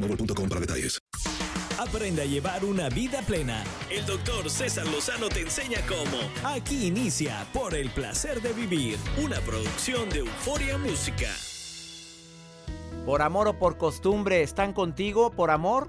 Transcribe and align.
boostmobile.com 0.00 0.48
para 0.48 0.60
detalles. 0.60 0.98
Aprende 1.78 2.22
a 2.22 2.24
llevar 2.24 2.64
una 2.64 2.88
vida 2.88 3.22
plena. 3.22 3.62
El 3.88 4.04
doctor 4.04 4.50
César 4.50 4.86
Lozano 4.88 5.28
te 5.28 5.42
enseña 5.42 5.78
cómo. 5.86 6.18
Aquí 6.44 6.88
inicia 6.88 7.46
Por 7.52 7.74
el 7.74 7.88
placer 7.90 8.42
de 8.42 8.52
vivir, 8.52 8.98
una 9.24 9.40
producción 9.40 10.08
de 10.10 10.18
Euforia 10.18 10.76
Música. 10.76 11.28
Por 13.06 13.22
amor 13.22 13.46
o 13.48 13.58
por 13.58 13.78
costumbre, 13.78 14.42
¿están 14.42 14.72
contigo 14.72 15.30
por 15.30 15.50
amor 15.50 15.88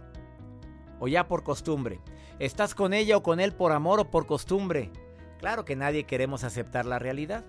o 1.00 1.08
ya 1.08 1.28
por 1.28 1.44
costumbre? 1.44 2.00
¿Estás 2.38 2.76
con 2.76 2.94
ella 2.94 3.18
o 3.18 3.24
con 3.24 3.40
él 3.40 3.54
por 3.54 3.72
amor 3.72 4.00
o 4.00 4.12
por 4.12 4.28
costumbre? 4.28 4.92
Claro 5.40 5.66
que 5.66 5.76
nadie 5.76 6.06
queremos 6.06 6.44
aceptar 6.44 6.86
la 6.86 7.00
realidad. 7.00 7.46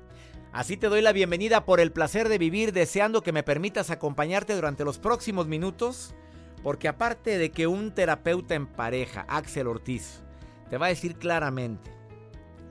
Así 0.51 0.77
te 0.77 0.89
doy 0.89 1.03
la 1.03 1.13
bienvenida 1.13 1.65
por 1.65 1.79
el 1.79 1.93
placer 1.93 2.29
de 2.29 2.39
vivir, 2.39 2.73
deseando 2.73 3.23
que 3.23 3.33
me 3.33 3.43
permitas 3.43 3.91
acompañarte 3.91 4.55
durante 4.55 4.85
los 4.85 4.99
próximos 4.99 5.47
minutos 5.47 6.15
porque 6.63 6.89
aparte 6.89 7.39
de 7.39 7.51
que 7.51 7.67
un 7.67 7.93
terapeuta 7.93 8.55
en 8.55 8.67
pareja, 8.67 9.25
Axel 9.29 9.67
Ortiz, 9.67 10.23
te 10.69 10.77
va 10.77 10.87
a 10.87 10.91
decir 10.91 11.17
claramente, 11.17 11.91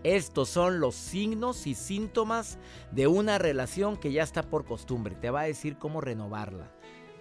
estos 0.04 0.48
son 0.48 0.80
los 0.80 0.96
signos 0.96 1.68
y 1.68 1.76
síntomas 1.76 2.58
de 2.92 3.08
una 3.08 3.38
relación 3.38 3.98
que 3.98 4.14
ya 4.14 4.24
está 4.24 4.44
por 4.44 4.64
costumbre. 4.64 5.16
Te 5.16 5.30
va 5.30 5.42
a 5.42 5.46
decir 5.46 5.78
cómo 5.78 6.00
renovarla. 6.00 6.72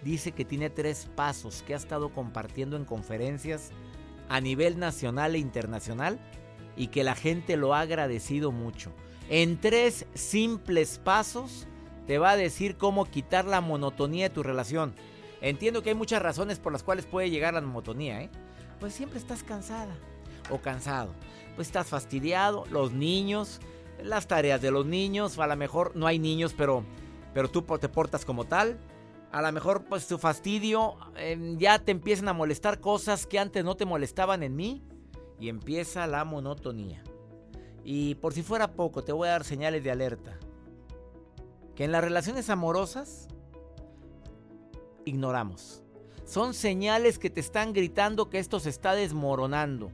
Dice 0.05 0.31
que 0.31 0.45
tiene 0.45 0.71
tres 0.71 1.11
pasos 1.17 1.63
que 1.63 1.75
ha 1.75 1.77
estado 1.77 2.11
compartiendo 2.13 2.77
en 2.77 2.85
conferencias 2.85 3.73
a 4.29 4.41
nivel 4.41 4.79
nacional 4.79 5.35
e 5.35 5.39
internacional 5.39 6.21
y 6.77 6.89
que 6.89 7.03
la 7.03 7.17
gente 7.17 7.57
lo 7.57 7.75
ha 7.75 7.81
agradecido 7.81 8.53
mucho. 8.53 8.93
En 9.29 9.61
tres 9.61 10.07
simples 10.15 11.01
pasos 11.03 11.67
te 12.07 12.19
va 12.19 12.31
a 12.31 12.37
decir 12.37 12.77
cómo 12.77 13.07
quitar 13.07 13.45
la 13.45 13.61
monotonía 13.61 14.29
de 14.29 14.35
tu 14.35 14.45
relación. 14.45 14.95
Entiendo 15.41 15.83
que 15.83 15.91
hay 15.91 15.95
muchas 15.95 16.23
razones 16.23 16.59
por 16.59 16.73
las 16.73 16.83
cuales 16.83 17.07
puede 17.07 17.31
llegar 17.31 17.55
la 17.55 17.61
monotonía, 17.61 18.23
¿eh? 18.23 18.31
Pues 18.81 18.95
siempre 18.95 19.19
estás 19.19 19.43
cansada 19.43 19.95
o 20.51 20.59
cansado. 20.59 21.13
Pues 21.55 21.69
estás 21.69 21.87
fastidiado, 21.87 22.65
los 22.71 22.93
niños, 22.93 23.61
las 24.03 24.27
tareas 24.27 24.61
de 24.61 24.71
los 24.71 24.87
niños, 24.87 25.39
a 25.39 25.47
lo 25.47 25.57
mejor 25.57 25.95
no 25.97 26.07
hay 26.07 26.19
niños, 26.19 26.55
pero, 26.57 26.85
pero 27.35 27.49
tú 27.51 27.63
te 27.63 27.89
portas 27.89 28.25
como 28.25 28.45
tal. 28.45 28.79
A 29.31 29.43
lo 29.43 29.53
mejor 29.53 29.85
pues 29.85 30.07
tu 30.07 30.19
fastidio, 30.19 30.97
em, 31.17 31.59
ya 31.59 31.79
te 31.79 31.93
empiezan 31.93 32.29
a 32.29 32.33
molestar 32.33 32.81
cosas 32.81 33.27
que 33.27 33.39
antes 33.39 33.65
no 33.65 33.77
te 33.77 33.85
molestaban 33.85 34.43
en 34.43 34.57
mí 34.57 34.83
y 35.39 35.49
empieza 35.49 36.07
la 36.07 36.25
monotonía. 36.25 37.03
Y 37.85 38.17
por 38.17 38.33
si 38.33 38.43
fuera 38.43 38.73
poco, 38.73 39.05
te 39.05 39.13
voy 39.13 39.29
a 39.29 39.33
dar 39.33 39.45
señales 39.45 39.85
de 39.85 39.91
alerta. 39.91 40.39
Que 41.75 41.85
en 41.85 41.93
las 41.93 42.03
relaciones 42.03 42.51
amorosas 42.51 43.29
ignoramos. 45.09 45.83
Son 46.25 46.55
señales 46.55 47.19
que 47.19 47.31
te 47.31 47.41
están 47.41 47.73
gritando 47.73 48.29
que 48.29 48.39
esto 48.39 48.61
se 48.61 48.71
está 48.71 48.95
desmoronando. 48.95 49.91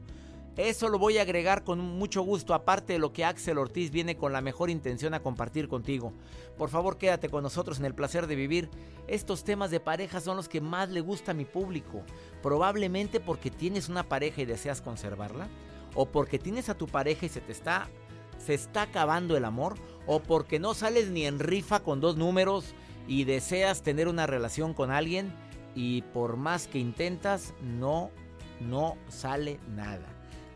Eso 0.57 0.87
lo 0.87 0.97
voy 0.97 1.17
a 1.17 1.23
agregar 1.23 1.65
con 1.65 1.79
mucho 1.79 2.21
gusto, 2.21 2.53
aparte 2.53 2.93
de 2.93 2.99
lo 2.99 3.11
que 3.11 3.25
Axel 3.25 3.57
Ortiz 3.57 3.91
viene 3.91 4.15
con 4.15 4.31
la 4.31 4.39
mejor 4.39 4.69
intención 4.69 5.13
a 5.13 5.21
compartir 5.21 5.67
contigo. 5.67 6.13
Por 6.57 6.69
favor, 6.69 6.97
quédate 6.97 7.27
con 7.27 7.43
nosotros 7.43 7.79
en 7.79 7.85
el 7.85 7.93
placer 7.93 8.25
de 8.27 8.35
vivir. 8.35 8.69
Estos 9.07 9.43
temas 9.43 9.69
de 9.69 9.81
pareja 9.81 10.21
son 10.21 10.37
los 10.37 10.47
que 10.47 10.61
más 10.61 10.89
le 10.89 11.01
gusta 11.01 11.31
a 11.31 11.35
mi 11.35 11.43
público. 11.43 12.03
Probablemente 12.41 13.19
porque 13.19 13.51
tienes 13.51 13.89
una 13.89 14.07
pareja 14.07 14.41
y 14.41 14.45
deseas 14.45 14.81
conservarla, 14.81 15.49
o 15.93 16.05
porque 16.05 16.39
tienes 16.39 16.69
a 16.69 16.77
tu 16.77 16.87
pareja 16.87 17.25
y 17.25 17.29
se 17.29 17.41
te 17.41 17.51
está 17.51 17.89
se 18.37 18.53
está 18.53 18.83
acabando 18.83 19.37
el 19.37 19.45
amor, 19.45 19.75
o 20.05 20.19
porque 20.19 20.59
no 20.59 20.73
sales 20.73 21.09
ni 21.09 21.25
en 21.25 21.39
rifa 21.39 21.81
con 21.81 21.99
dos 21.99 22.17
números 22.17 22.75
y 23.07 23.23
deseas 23.23 23.81
tener 23.81 24.07
una 24.07 24.27
relación 24.27 24.73
con 24.73 24.91
alguien 24.91 25.33
y 25.75 26.01
por 26.01 26.37
más 26.37 26.67
que 26.67 26.79
intentas 26.79 27.53
no 27.61 28.11
no 28.59 28.97
sale 29.09 29.59
nada. 29.75 30.07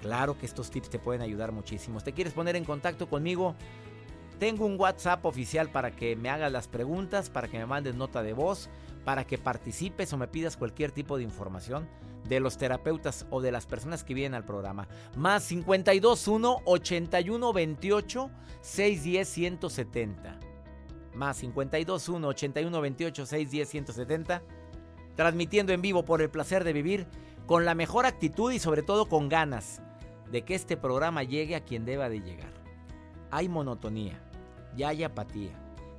Claro 0.02 0.38
que 0.38 0.46
estos 0.46 0.72
tips 0.72 0.90
te 0.90 1.00
pueden 1.00 1.22
ayudar 1.22 1.52
muchísimo. 1.52 2.00
¿Te 2.00 2.14
quieres 2.14 2.34
poner 2.34 2.56
en 2.56 2.64
contacto 2.64 3.10
conmigo? 3.10 3.56
Tengo 4.40 4.66
un 4.66 4.80
WhatsApp 4.80 5.26
oficial 5.26 5.70
para 5.70 5.92
que 5.92 6.16
me 6.16 6.30
hagas 6.30 6.52
las 6.52 6.70
preguntas, 6.70 7.30
para 7.30 7.50
que 7.50 7.58
me 7.58 7.66
mandes 7.66 7.96
nota 7.96 8.24
de 8.24 8.32
voz, 8.32 8.70
para 9.04 9.28
que 9.28 9.38
participes 9.38 10.14
o 10.14 10.18
me 10.18 10.30
pidas 10.30 10.56
cualquier 10.56 10.92
tipo 10.92 11.18
de 11.18 11.24
información 11.24 11.90
de 12.30 12.40
los 12.40 12.58
terapeutas 12.58 13.26
o 13.31 13.42
de 13.42 13.52
las 13.52 13.66
personas 13.66 14.06
que 14.06 14.14
vienen 14.14 14.36
al 14.36 14.46
programa. 14.46 14.88
Más 15.18 15.46
521 15.48 16.62
81 16.64 17.54
28 17.54 18.31
610 18.62 19.28
170 19.28 20.49
más 21.19 21.40
521 21.41 22.28
81 22.28 22.81
28 22.81 23.25
610 23.25 23.69
170, 23.69 24.41
transmitiendo 25.16 25.74
en 25.74 25.81
vivo 25.81 26.03
por 26.06 26.22
el 26.22 26.31
placer 26.31 26.63
de 26.63 26.74
vivir 26.74 27.06
con 27.46 27.66
la 27.66 27.75
mejor 27.75 28.07
actitud 28.07 28.52
y 28.52 28.59
sobre 28.59 28.81
todo 28.81 29.07
con 29.07 29.30
ganas 29.30 29.81
de 30.31 30.44
que 30.44 30.56
este 30.56 30.78
programa 30.78 31.24
llegue 31.24 31.56
a 31.56 31.63
quien 31.63 31.85
deba 31.85 32.09
de 32.09 32.22
llegar. 32.22 32.53
Hay 33.30 33.50
monotonía, 33.50 34.19
ya 34.75 34.90
hay 34.90 35.03
apatía, 35.03 35.52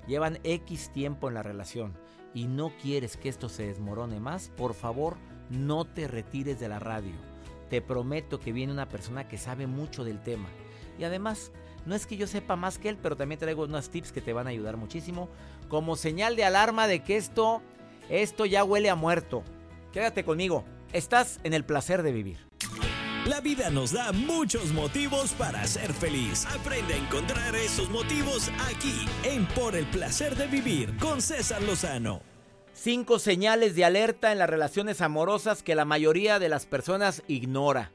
llevan 0.07 0.39
X 0.43 0.91
tiempo 0.93 1.29
en 1.29 1.35
la 1.35 1.43
relación 1.43 1.97
y 2.35 2.47
no 2.47 2.73
quieres 2.81 3.17
que 3.17 3.29
esto 3.29 3.49
se 3.49 3.67
desmorone 3.67 4.19
más, 4.19 4.51
por 4.57 4.75
favor 4.75 5.17
no 5.51 5.85
te 5.85 6.09
retires 6.09 6.59
de 6.61 6.69
la 6.69 6.79
radio. 6.79 7.15
Te 7.69 7.83
prometo 7.83 8.41
que 8.41 8.53
viene 8.53 8.73
una 8.73 8.89
persona 8.89 9.29
que 9.29 9.39
sabe 9.39 9.67
mucho 9.67 10.05
del 10.05 10.23
tema. 10.23 10.49
Y 10.99 11.05
además, 11.05 11.53
no 11.87 11.95
es 11.95 12.07
que 12.07 12.17
yo 12.17 12.27
sepa 12.27 12.57
más 12.57 12.79
que 12.79 12.89
él, 12.89 12.99
pero 13.03 13.17
también 13.17 13.39
traigo 13.39 13.65
unos 13.65 13.91
tips 13.91 14.13
que 14.13 14.21
te 14.21 14.33
van 14.33 14.47
a 14.47 14.51
ayudar 14.51 14.77
muchísimo. 14.77 15.29
Como 15.69 15.97
señal 15.97 16.37
de 16.37 16.45
alarma 16.45 16.87
de 16.87 17.03
que 17.03 17.17
esto, 17.17 17.63
esto 18.09 18.47
ya 18.47 18.65
huele 18.65 18.91
a 18.91 18.95
muerto. 18.95 19.43
Quédate 19.93 20.25
conmigo. 20.25 20.65
Estás 20.93 21.41
en 21.45 21.55
el 21.55 21.65
placer 21.65 22.03
de 22.03 22.13
vivir. 22.13 22.51
La 23.27 23.41
vida 23.41 23.71
nos 23.71 23.93
da 23.93 24.13
muchos 24.13 24.73
motivos 24.73 25.33
para 25.35 25.67
ser 25.67 25.93
feliz. 25.93 26.47
Aprende 26.47 26.95
a 26.95 26.97
encontrar 26.97 27.55
esos 27.55 27.91
motivos 27.91 28.51
aquí, 28.69 29.07
en 29.25 29.47
Por 29.47 29.77
el 29.77 29.87
placer 29.87 30.37
de 30.37 30.47
vivir, 30.47 30.97
con 30.97 31.21
César 31.21 31.63
Lozano. 31.63 32.23
Cinco 32.73 33.19
señales 33.19 33.77
de 33.77 33.85
alerta 33.85 34.33
en 34.33 34.39
las 34.39 34.49
relaciones 34.49 35.03
amorosas 35.03 35.63
que 35.63 35.75
la 35.75 35.85
mayoría 35.85 36.39
de 36.39 36.49
las 36.49 36.65
personas 36.65 37.23
ignora. 37.29 37.93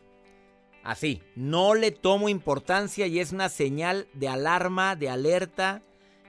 Así, 0.85 1.23
no 1.35 1.73
le 1.73 1.89
tomo 1.91 2.29
importancia 2.29 3.07
y 3.07 3.19
es 3.19 3.31
una 3.31 3.49
señal 3.49 4.07
de 4.13 4.27
alarma, 4.27 4.95
de 4.95 5.09
alerta, 5.09 5.81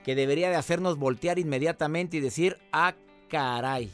que 0.03 0.15
debería 0.15 0.49
de 0.49 0.57
hacernos 0.57 0.97
voltear 0.97 1.39
inmediatamente 1.39 2.17
y 2.17 2.21
decir, 2.21 2.57
ah, 2.73 2.95
caray. 3.29 3.91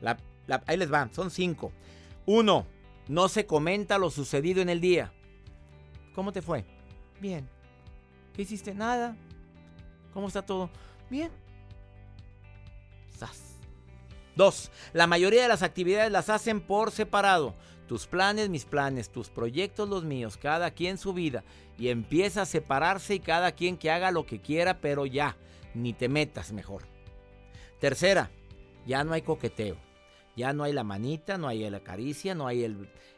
La- 0.00 0.16
la- 0.46 0.62
ahí 0.66 0.78
les 0.78 0.90
va, 0.90 1.08
son 1.12 1.30
cinco. 1.30 1.70
Uno, 2.24 2.66
no 3.08 3.28
se 3.28 3.44
comenta 3.44 3.98
lo 3.98 4.08
sucedido 4.08 4.62
en 4.62 4.70
el 4.70 4.80
día. 4.80 5.12
¿Cómo 6.14 6.32
te 6.32 6.40
fue? 6.40 6.64
Bien. 7.20 7.46
¿Qué 8.34 8.42
hiciste? 8.42 8.74
Nada. 8.74 9.16
¿Cómo 10.14 10.28
está 10.28 10.40
todo? 10.40 10.70
Bien. 11.10 11.30
Sas. 13.18 13.58
Dos, 14.34 14.70
la 14.94 15.06
mayoría 15.06 15.42
de 15.42 15.48
las 15.48 15.62
actividades 15.62 16.10
las 16.10 16.30
hacen 16.30 16.62
por 16.62 16.90
separado. 16.90 17.54
Tus 17.92 18.06
planes, 18.06 18.48
mis 18.48 18.64
planes, 18.64 19.10
tus 19.10 19.28
proyectos, 19.28 19.86
los 19.86 20.02
míos, 20.02 20.38
cada 20.38 20.70
quien 20.70 20.96
su 20.96 21.12
vida. 21.12 21.44
Y 21.76 21.90
empieza 21.90 22.40
a 22.40 22.46
separarse 22.46 23.16
y 23.16 23.20
cada 23.20 23.52
quien 23.52 23.76
que 23.76 23.90
haga 23.90 24.10
lo 24.10 24.24
que 24.24 24.40
quiera, 24.40 24.80
pero 24.80 25.04
ya, 25.04 25.36
ni 25.74 25.92
te 25.92 26.08
metas 26.08 26.52
mejor. 26.52 26.84
Tercera, 27.80 28.30
ya 28.86 29.04
no 29.04 29.12
hay 29.12 29.20
coqueteo. 29.20 29.76
Ya 30.36 30.54
no 30.54 30.64
hay 30.64 30.72
la 30.72 30.84
manita, 30.84 31.36
no 31.36 31.48
hay 31.48 31.68
la 31.68 31.80
caricia, 31.80 32.34
no 32.34 32.46
hay 32.46 32.74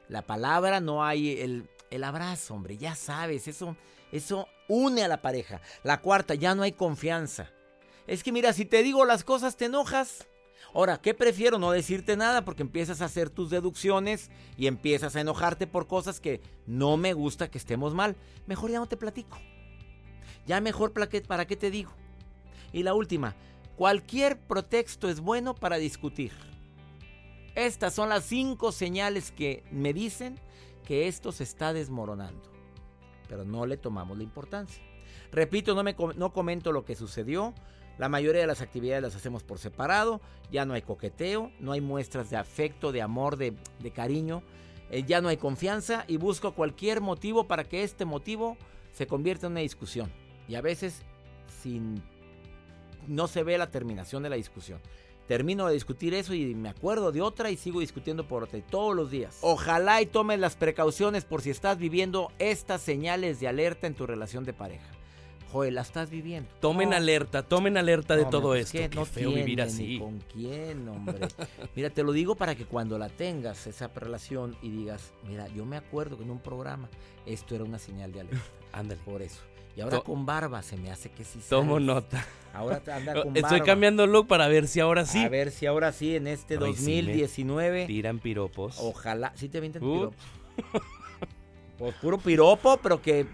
la 0.09 0.23
palabra, 0.23 0.81
no 0.81 1.05
hay 1.05 1.41
el, 1.41 1.69
el 1.93 2.03
abrazo, 2.03 2.55
hombre. 2.55 2.77
Ya 2.77 2.97
sabes, 2.97 3.47
eso, 3.47 3.77
eso 4.11 4.49
une 4.67 5.05
a 5.05 5.09
la 5.09 5.23
pareja. 5.23 5.61
La 5.85 6.01
cuarta, 6.01 6.35
ya 6.35 6.57
no 6.57 6.65
hay 6.65 6.73
confianza. 6.73 7.53
Es 8.09 8.25
que 8.25 8.33
mira, 8.33 8.53
si 8.53 8.65
te 8.65 8.83
digo 8.83 9.05
las 9.05 9.23
cosas 9.23 9.57
te 9.57 9.67
enojas. 9.67 10.27
Ahora, 10.75 11.01
¿qué 11.01 11.15
prefiero? 11.15 11.59
No 11.59 11.71
decirte 11.71 12.17
nada 12.17 12.45
porque 12.45 12.63
empiezas 12.63 13.01
a 13.01 13.05
hacer 13.05 13.31
tus 13.31 13.49
deducciones 13.49 14.29
y 14.57 14.67
empiezas 14.67 15.15
a 15.15 15.21
enojarte 15.21 15.69
por 15.69 15.87
cosas 15.87 16.19
que 16.19 16.41
no 16.67 16.97
me 16.97 17.13
gusta 17.13 17.49
que 17.49 17.59
estemos 17.59 17.95
mal. 17.95 18.17
Mejor 18.47 18.73
ya 18.73 18.81
no 18.81 18.87
te 18.87 18.97
platico. 18.97 19.39
Ya 20.47 20.61
mejor 20.61 20.93
para 20.93 21.47
qué, 21.47 21.57
te 21.57 21.71
digo. 21.71 21.93
Y 22.73 22.83
la 22.83 22.93
última, 22.93 23.37
cualquier 23.77 24.37
pretexto 24.37 25.09
es 25.09 25.21
bueno 25.21 25.55
para 25.55 25.77
discutir. 25.77 26.33
Estas 27.55 27.95
son 27.95 28.09
las 28.09 28.25
cinco 28.25 28.73
señales 28.73 29.31
que 29.31 29.63
me 29.71 29.93
dicen 29.93 30.41
que 30.85 31.07
esto 31.07 31.31
se 31.31 31.45
está 31.45 31.73
desmoronando. 31.73 32.51
Pero 33.29 33.45
no 33.45 33.65
le 33.65 33.77
tomamos 33.77 34.19
la 34.19 34.25
importancia. 34.25 34.83
Repito, 35.31 35.77
no, 35.77 35.85
me, 35.85 35.95
no 36.17 36.33
comento 36.33 36.73
lo 36.73 36.85
que 36.85 36.97
sucedió. 36.97 37.55
La 37.99 38.09
mayoría 38.09 38.41
de 38.41 38.47
las 38.47 38.61
actividades 38.61 39.03
las 39.03 39.17
hacemos 39.17 39.43
por 39.43 39.59
separado. 39.59 40.21
Ya 40.51 40.65
no 40.65 40.75
hay 40.75 40.83
coqueteo, 40.83 41.51
no 41.61 41.73
hay 41.73 41.81
muestras 41.81 42.31
de 42.31 42.37
afecto, 42.37 42.93
de 42.93 43.03
amor, 43.03 43.37
de, 43.37 43.55
cariño. 43.95 44.43
Eh, 44.91 45.05
ya 45.07 45.21
no 45.21 45.29
hay 45.29 45.37
confianza 45.37 46.05
y 46.09 46.17
busco 46.17 46.55
cualquier 46.55 47.01
motivo 47.01 47.47
para 47.47 47.65
que 47.65 47.83
este 47.83 48.05
motivo 48.05 48.57
se 48.93 49.07
convierta 49.07 49.47
en 49.47 49.53
una 49.53 49.61
discusión. 49.61 50.11
Y 50.49 50.57
a 50.57 50.61
veces 50.61 51.03
sin 51.63 52.03
no 53.07 53.29
se 53.29 53.43
ve 53.43 53.59
la 53.59 53.71
terminación 53.71 54.23
de 54.23 54.31
la 54.31 54.37
discusión. 54.37 54.81
Termino 55.29 55.67
de 55.67 55.75
discutir 55.75 56.13
eso 56.13 56.35
y 56.35 56.55
me 56.55 56.69
acuerdo 56.69 57.11
de 57.11 57.23
otra 57.23 57.51
y 57.51 57.57
sigo 57.57 57.81
discutiendo 57.81 58.29
por 58.29 58.43
otra 58.43 58.59
y 58.59 58.63
todos 58.63 58.95
los 58.95 59.11
días. 59.11 59.39
Ojalá 59.41 60.03
y 60.03 60.07
tomes 60.07 60.39
las 60.39 60.57
precauciones 60.57 61.25
por 61.25 61.41
si 61.41 61.51
estás 61.51 61.79
viviendo 61.79 62.31
estas 62.39 62.83
señales 62.83 63.41
de 63.41 63.49
alerta 63.49 63.87
en 63.87 63.95
tu 63.95 64.07
relación 64.07 64.45
de 64.45 64.53
pareja. 64.53 64.94
Joel, 65.55 65.77
la 65.77 65.83
estás 65.83 66.11
viviendo. 66.11 66.51
Tomen 66.61 66.91
No, 66.91 66.97
alerta, 66.97 67.45
tomen 67.45 67.77
alerta 67.77 68.17
de 68.17 68.25
no, 68.25 68.31
todo 68.31 68.57
esto. 68.57 68.73
que 68.77 68.91
Qué 68.91 68.97
no 68.97 69.05
feo 69.05 69.31
vivir 69.31 69.63
así. 69.63 70.01
¿Con 70.01 70.19
quién, 70.33 70.89
hombre? 70.89 71.29
mira, 71.77 71.91
te 71.91 72.03
lo 72.03 72.11
digo 72.11 72.35
para 72.35 72.57
que 72.57 72.65
cuando 72.67 72.99
la 72.99 73.09
tengas, 73.09 73.69
esa 73.69 73.87
relación, 73.87 74.57
y 74.63 74.71
digas, 74.71 75.13
mira, 75.29 75.47
yo 75.49 75.65
me 75.65 75.77
acuerdo 75.77 76.19
que 76.19 76.25
en 76.25 76.31
un 76.31 76.41
programa 76.41 76.89
esto 77.25 77.55
era 77.55 77.63
una 77.63 77.79
señal 77.79 78.13
de 78.13 78.23
alerta. 78.23 78.43
Ándale. 78.73 79.01
Por 79.05 79.23
eso. 79.23 79.41
Y 79.77 79.81
ahora 79.81 79.99
To- 79.99 80.05
con 80.05 80.27
barba 80.27 80.61
se 80.63 80.77
me 80.77 80.91
hace 80.91 81.11
que 81.11 81.23
sí 81.23 81.39
Tomo 81.49 81.75
sabes. 81.75 81.87
nota. 81.87 82.27
Ahora 82.53 82.83
anda 82.93 83.13
con 83.23 83.37
Estoy 83.37 83.43
barba. 83.59 83.65
cambiando 83.65 84.07
look 84.09 84.27
para 84.27 84.49
ver 84.49 84.67
si 84.67 84.81
ahora 84.81 85.07
sí 85.07 85.19
A 85.25 85.29
ver 85.29 85.53
si 85.53 85.67
ahora 85.67 85.93
sí, 85.93 86.17
en 86.17 86.27
este 86.27 86.55
Ay, 86.61 86.75
sí, 86.75 86.87
me 86.87 87.03
2019. 87.03 87.87
tiran 87.87 88.19
piropos. 88.19 88.77
Ojalá. 88.81 89.33
Sí 89.37 89.49
te 89.49 89.59
avientan 89.59 89.85
Uh. 89.85 90.11
piropos. 90.11 90.83
Pues 91.79 91.95
puro 91.97 92.19
piropo, 92.19 92.77
pero 92.83 93.01
que, 93.03 93.27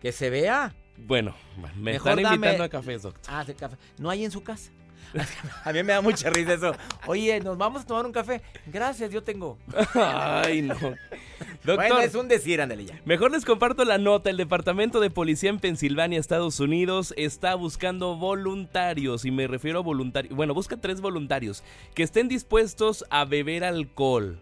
que 0.00 0.12
se 0.12 0.30
vea. 0.30 0.74
Bueno, 1.06 1.34
me 1.76 1.92
Mejor 1.92 2.18
están 2.18 2.24
dame- 2.24 2.34
invitando 2.36 2.64
a 2.64 2.68
cafés, 2.68 3.02
doctor. 3.02 3.22
Ah, 3.34 3.44
de 3.44 3.54
café. 3.54 3.76
No 3.98 4.10
hay 4.10 4.24
en 4.24 4.30
su 4.30 4.42
casa. 4.42 4.70
A 5.64 5.72
mí 5.72 5.82
me 5.82 5.94
da 5.94 6.02
mucha 6.02 6.28
risa 6.28 6.52
eso. 6.52 6.74
Oye, 7.06 7.40
nos 7.40 7.56
vamos 7.56 7.82
a 7.82 7.86
tomar 7.86 8.04
un 8.04 8.12
café. 8.12 8.42
Gracias, 8.66 9.10
yo 9.10 9.22
tengo. 9.22 9.56
Ay, 9.94 10.60
no. 10.60 10.74
Doctor, 10.74 11.76
Bueno, 11.76 11.98
es 12.00 12.14
un 12.14 12.28
decir, 12.28 12.60
ándale 12.60 12.84
ya. 12.84 13.00
Mejor 13.06 13.30
les 13.30 13.46
comparto 13.46 13.84
la 13.86 13.96
nota. 13.96 14.28
El 14.28 14.36
Departamento 14.36 15.00
de 15.00 15.08
Policía 15.08 15.48
en 15.48 15.60
Pensilvania, 15.60 16.18
Estados 16.20 16.60
Unidos, 16.60 17.14
está 17.16 17.54
buscando 17.54 18.16
voluntarios. 18.16 19.24
Y 19.24 19.30
me 19.30 19.46
refiero 19.46 19.78
a 19.78 19.82
voluntarios. 19.82 20.34
Bueno, 20.36 20.52
busca 20.52 20.76
tres 20.76 21.00
voluntarios 21.00 21.62
que 21.94 22.02
estén 22.02 22.28
dispuestos 22.28 23.06
a 23.08 23.24
beber 23.24 23.64
alcohol, 23.64 24.38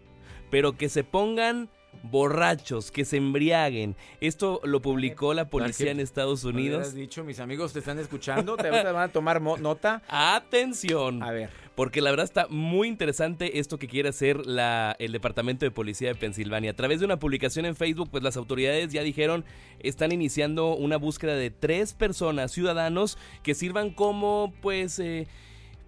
pero 0.51 0.75
que 0.75 0.89
se 0.89 1.05
pongan 1.05 1.69
borrachos, 2.03 2.91
que 2.91 3.05
se 3.05 3.17
embriaguen. 3.17 3.95
Esto 4.21 4.61
lo 4.63 4.81
publicó 4.81 5.33
la 5.33 5.49
policía 5.49 5.91
en 5.91 5.99
Estados 5.99 6.43
Unidos. 6.43 6.93
dicho, 6.93 7.23
mis 7.23 7.39
amigos 7.39 7.73
te 7.73 7.79
están 7.79 7.99
escuchando, 7.99 8.57
te 8.57 8.69
van 8.69 8.95
a 8.95 9.07
tomar 9.09 9.41
nota. 9.41 10.01
Atención. 10.07 11.23
A 11.23 11.31
ver. 11.31 11.49
Porque 11.75 12.01
la 12.01 12.09
verdad 12.09 12.23
está 12.23 12.47
muy 12.49 12.87
interesante 12.87 13.59
esto 13.59 13.77
que 13.77 13.87
quiere 13.87 14.09
hacer 14.09 14.47
la, 14.47 14.95
el 14.97 15.11
Departamento 15.11 15.63
de 15.63 15.69
Policía 15.69 16.07
de 16.07 16.15
Pensilvania. 16.15 16.71
A 16.71 16.75
través 16.75 16.99
de 16.99 17.05
una 17.05 17.19
publicación 17.19 17.67
en 17.67 17.75
Facebook, 17.75 18.09
pues 18.09 18.23
las 18.23 18.35
autoridades 18.35 18.91
ya 18.91 19.03
dijeron, 19.03 19.45
están 19.79 20.11
iniciando 20.11 20.75
una 20.75 20.97
búsqueda 20.97 21.35
de 21.35 21.51
tres 21.51 21.93
personas, 21.93 22.51
ciudadanos, 22.51 23.19
que 23.43 23.53
sirvan 23.53 23.91
como, 23.91 24.53
pues, 24.61 24.97
eh, 24.97 25.27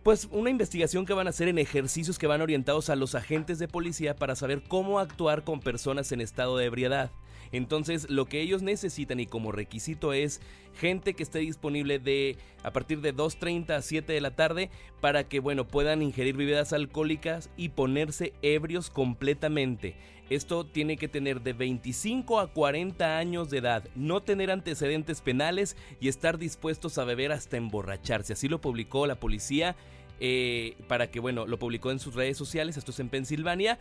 pues 0.04 0.28
una 0.32 0.50
investigación 0.50 1.06
que 1.06 1.14
van 1.14 1.28
a 1.28 1.32
hacer 1.32 1.48
en 1.48 1.60
ejercicios 1.60 2.18
que 2.18 2.28
van 2.28 2.42
orientados 2.42 2.90
a 2.90 2.96
los 2.96 3.16
agentes 3.16 3.60
de 3.60 3.68
policía 3.68 4.16
para 4.16 4.36
saber 4.36 4.64
cómo 4.68 5.00
actuar 5.00 5.44
con 5.44 5.60
personas 5.60 6.12
en 6.12 6.22
estado 6.22 6.58
de 6.58 6.66
ebriedad. 6.66 7.12
Entonces, 7.52 8.10
lo 8.10 8.26
que 8.26 8.42
ellos 8.42 8.62
necesitan 8.62 9.20
y 9.20 9.26
como 9.26 9.52
requisito 9.52 10.14
es 10.14 10.42
gente 10.76 11.14
que 11.14 11.24
esté 11.24 11.40
disponible 11.40 12.00
de 12.00 12.38
a 12.64 12.72
partir 12.72 13.02
de 13.02 13.14
2:30 13.14 13.76
a 13.76 13.82
7 13.82 14.14
de 14.14 14.22
la 14.22 14.36
tarde 14.36 14.70
para 15.02 15.28
que 15.28 15.40
bueno, 15.40 15.68
puedan 15.68 16.02
ingerir 16.02 16.38
bebidas 16.38 16.74
alcohólicas 16.74 17.50
y 17.58 17.70
ponerse 17.70 18.34
ebrios 18.42 18.90
completamente. 18.90 19.96
Esto 20.30 20.64
tiene 20.64 20.98
que 20.98 21.08
tener 21.08 21.42
de 21.42 21.54
25 21.54 22.40
a 22.40 22.54
40 22.54 23.18
años 23.18 23.50
de 23.50 23.58
edad, 23.58 23.84
no 23.96 24.22
tener 24.22 24.52
antecedentes 24.52 25.22
penales 25.22 25.76
y 26.00 26.08
estar 26.08 26.38
dispuestos 26.38 27.00
a 27.00 27.04
beber 27.04 27.32
hasta 27.32 27.58
emborracharse. 27.58 28.34
Así 28.34 28.48
lo 28.48 28.62
publicó 28.62 29.08
la 29.08 29.20
policía 29.20 29.76
eh, 30.20 30.76
para 30.88 31.10
que, 31.10 31.20
bueno, 31.20 31.48
lo 31.48 31.58
publicó 31.58 31.90
en 31.90 32.00
sus 32.00 32.14
redes 32.14 32.38
sociales. 32.38 32.78
Esto 32.78 32.92
es 32.92 33.00
en 33.00 33.10
Pensilvania. 33.10 33.80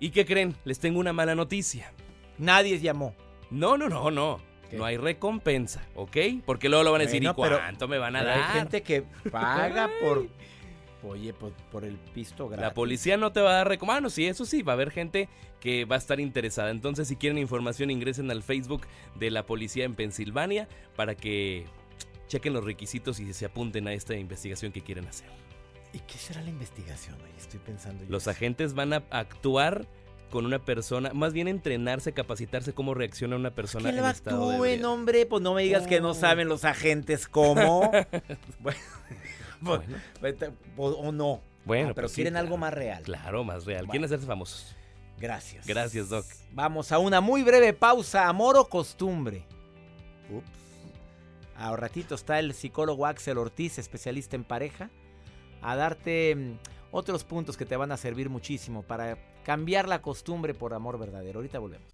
¿Y 0.00 0.10
qué 0.10 0.26
creen? 0.26 0.56
Les 0.64 0.80
tengo 0.80 0.98
una 0.98 1.12
mala 1.12 1.36
noticia. 1.36 1.92
Nadie 2.38 2.78
llamó. 2.80 3.14
No, 3.50 3.76
no, 3.76 3.88
no, 3.88 4.10
no. 4.10 4.40
¿Qué? 4.70 4.76
No 4.76 4.84
hay 4.84 4.96
recompensa, 4.96 5.86
¿ok? 5.94 6.16
Porque 6.46 6.68
luego 6.68 6.84
lo 6.84 6.92
van 6.92 7.02
a 7.02 7.04
decir, 7.04 7.20
Bueno, 7.22 7.34
¿y 7.38 7.42
pero- 7.42 7.58
cuánto 7.58 7.88
me 7.88 7.98
van 7.98 8.16
a 8.16 8.24
dar? 8.24 8.38
hay 8.38 8.58
gente 8.60 8.82
que 8.82 9.02
paga 9.30 9.88
por. 10.02 10.26
Oye, 11.06 11.34
por, 11.34 11.52
por 11.70 11.84
el 11.84 11.96
pisto 11.96 12.48
gratis. 12.48 12.62
La 12.66 12.72
policía 12.72 13.18
no 13.18 13.30
te 13.30 13.40
va 13.42 13.50
a 13.50 13.54
dar 13.56 13.68
recompensa. 13.68 13.98
Ah, 13.98 14.00
no, 14.00 14.08
sí, 14.08 14.26
eso 14.26 14.46
sí, 14.46 14.62
va 14.62 14.72
a 14.72 14.74
haber 14.74 14.90
gente 14.90 15.28
que 15.60 15.84
va 15.84 15.96
a 15.96 15.98
estar 15.98 16.18
interesada. 16.18 16.70
Entonces, 16.70 17.06
si 17.08 17.16
quieren 17.16 17.36
información, 17.36 17.90
ingresen 17.90 18.30
al 18.30 18.42
Facebook 18.42 18.86
de 19.14 19.30
la 19.30 19.44
policía 19.44 19.84
en 19.84 19.94
Pensilvania 19.94 20.66
para 20.96 21.14
que 21.14 21.66
chequen 22.26 22.54
los 22.54 22.64
requisitos 22.64 23.20
y 23.20 23.34
se 23.34 23.44
apunten 23.44 23.86
a 23.86 23.92
esta 23.92 24.14
investigación 24.16 24.72
que 24.72 24.80
quieren 24.80 25.06
hacer. 25.06 25.28
¿Y 25.92 25.98
qué 25.98 26.14
será 26.14 26.40
la 26.40 26.48
investigación? 26.48 27.16
Estoy 27.36 27.60
pensando. 27.60 28.02
yo 28.04 28.10
Los 28.10 28.22
eso. 28.22 28.30
agentes 28.30 28.72
van 28.72 28.94
a 28.94 29.02
actuar 29.10 29.86
con 30.34 30.46
una 30.46 30.58
persona, 30.58 31.12
más 31.14 31.32
bien 31.32 31.46
entrenarse, 31.46 32.12
capitarse 32.12 32.72
cómo 32.72 32.92
reacciona 32.92 33.36
una 33.36 33.52
persona 33.52 33.84
Que 33.84 33.90
en 33.90 33.96
lo 33.96 34.02
de 34.02 34.08
actúen, 34.08 34.84
hombre. 34.84 35.26
Pues 35.26 35.40
no 35.42 35.54
me 35.54 35.62
digas 35.62 35.86
que 35.86 36.00
no 36.00 36.10
Oh. 36.10 36.14
saben 36.14 36.48
los 36.48 36.64
agentes 36.64 37.28
cómo. 37.28 37.88
bueno, 38.58 38.58
pues, 38.60 38.76
Bueno. 39.60 39.82
vete, 40.20 40.50
o, 40.76 40.88
o 40.88 41.12
no. 41.12 41.40
Bueno, 41.64 41.90
Ah, 41.90 41.92
pero 41.94 42.06
pues 42.06 42.12
sí, 42.12 42.16
quieren 42.16 42.32
claro. 42.32 42.46
algo 42.46 42.56
más 42.56 42.74
real. 42.74 43.02
Claro, 43.04 43.44
más 43.44 43.64
real. 43.64 43.82
Bueno. 43.82 43.90
Quieren 43.92 44.04
hacerse 44.06 44.26
famosos. 44.26 44.74
Gracias. 45.18 45.64
Gracias, 45.68 46.08
Doc. 46.08 46.26
Vamos 46.52 46.90
a 46.90 46.98
una 46.98 47.20
muy 47.20 47.44
breve 47.44 47.72
pausa. 47.72 48.28
Amor 48.28 48.56
o 48.58 48.64
costumbre. 48.68 49.46
Ups. 50.30 50.50
A 51.56 51.76
ratito 51.76 52.16
está 52.16 52.40
el 52.40 52.54
psicólogo 52.54 53.06
Axel 53.06 53.38
Ortiz, 53.38 53.78
especialista 53.78 54.34
en 54.34 54.42
pareja, 54.42 54.90
a 55.62 55.76
darte 55.76 56.34
mm, 56.34 56.58
otros 56.90 57.22
puntos 57.22 57.56
que 57.56 57.64
te 57.64 57.76
van 57.76 57.92
a 57.92 57.96
servir 57.96 58.28
muchísimo 58.28 58.82
para 58.82 59.16
cambiar 59.44 59.88
la 59.88 60.02
costumbre 60.02 60.54
por 60.54 60.74
amor 60.74 60.98
verdadero. 60.98 61.38
Ahorita 61.38 61.60
volvemos. 61.60 61.93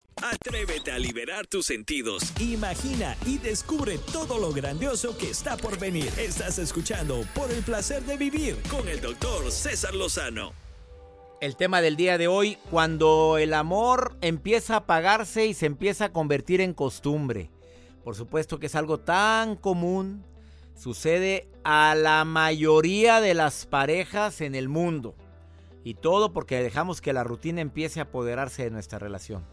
Atrévete 0.21 0.91
a 0.91 0.99
liberar 0.99 1.47
tus 1.47 1.65
sentidos. 1.65 2.31
Imagina 2.39 3.17
y 3.25 3.39
descubre 3.39 3.97
todo 3.97 4.37
lo 4.37 4.51
grandioso 4.51 5.17
que 5.17 5.31
está 5.31 5.57
por 5.57 5.79
venir. 5.79 6.11
Estás 6.19 6.59
escuchando 6.59 7.23
Por 7.33 7.51
el 7.51 7.63
placer 7.63 8.03
de 8.03 8.17
vivir 8.17 8.55
con 8.69 8.87
el 8.87 9.01
doctor 9.01 9.51
César 9.51 9.95
Lozano. 9.95 10.53
El 11.41 11.55
tema 11.55 11.81
del 11.81 11.95
día 11.95 12.19
de 12.19 12.27
hoy, 12.27 12.59
cuando 12.69 13.39
el 13.39 13.51
amor 13.55 14.15
empieza 14.21 14.75
a 14.75 14.77
apagarse 14.77 15.47
y 15.47 15.55
se 15.55 15.65
empieza 15.65 16.05
a 16.05 16.13
convertir 16.13 16.61
en 16.61 16.75
costumbre. 16.75 17.49
Por 18.03 18.15
supuesto 18.15 18.59
que 18.59 18.67
es 18.67 18.75
algo 18.75 18.99
tan 18.99 19.55
común, 19.55 20.23
sucede 20.75 21.49
a 21.63 21.95
la 21.95 22.25
mayoría 22.25 23.21
de 23.21 23.33
las 23.33 23.65
parejas 23.65 24.41
en 24.41 24.53
el 24.53 24.69
mundo. 24.69 25.15
Y 25.83 25.95
todo 25.95 26.31
porque 26.31 26.61
dejamos 26.61 27.01
que 27.01 27.11
la 27.11 27.23
rutina 27.23 27.59
empiece 27.59 27.99
a 27.99 28.03
apoderarse 28.03 28.65
de 28.65 28.69
nuestra 28.69 28.99
relación. 28.99 29.43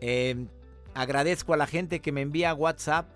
Eh, 0.00 0.46
agradezco 0.94 1.54
a 1.54 1.56
la 1.56 1.66
gente 1.66 2.00
que 2.00 2.12
me 2.12 2.22
envía 2.22 2.54
WhatsApp. 2.54 3.06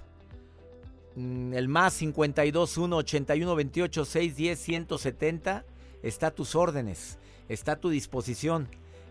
mm, 1.16 1.54
El 1.54 1.68
más 1.68 1.98
521 1.98 2.96
81 2.96 3.54
28 3.54 4.04
610 4.04 4.58
170 4.58 5.64
está 6.02 6.28
a 6.28 6.30
tus 6.30 6.54
órdenes, 6.54 7.18
está 7.48 7.72
a 7.72 7.76
tu 7.76 7.90
disposición. 7.90 8.68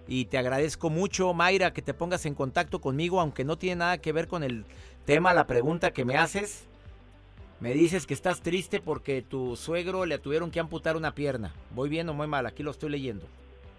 Y 0.08 0.26
te 0.26 0.38
agradezco 0.38 0.90
mucho, 0.90 1.34
Mayra, 1.34 1.74
que 1.74 1.82
te 1.82 1.94
pongas 1.94 2.26
en 2.26 2.34
contacto 2.34 2.80
conmigo, 2.80 3.20
aunque 3.20 3.44
no 3.44 3.58
tiene 3.58 3.78
nada 3.78 3.98
que 3.98 4.14
ver 4.14 4.28
con 4.28 4.44
el 4.44 4.64
tema, 5.06 5.34
la 5.34 5.48
pregunta 5.48 5.92
que 5.92 6.06
me 6.06 6.18
haces. 6.18 6.66
Me 7.60 7.74
dices 7.74 8.06
que 8.06 8.14
estás 8.14 8.42
triste 8.42 8.80
porque 8.80 9.22
tu 9.22 9.56
suegro 9.56 10.06
le 10.06 10.20
tuvieron 10.20 10.52
que 10.52 10.60
amputar 10.60 10.96
una 10.96 11.14
pierna. 11.16 11.54
¿Voy 11.76 11.90
bien 11.90 12.08
o 12.08 12.14
muy 12.14 12.28
mal? 12.28 12.46
Aquí 12.46 12.64
lo 12.64 12.72
estoy 12.72 12.92
leyendo. 12.92 13.26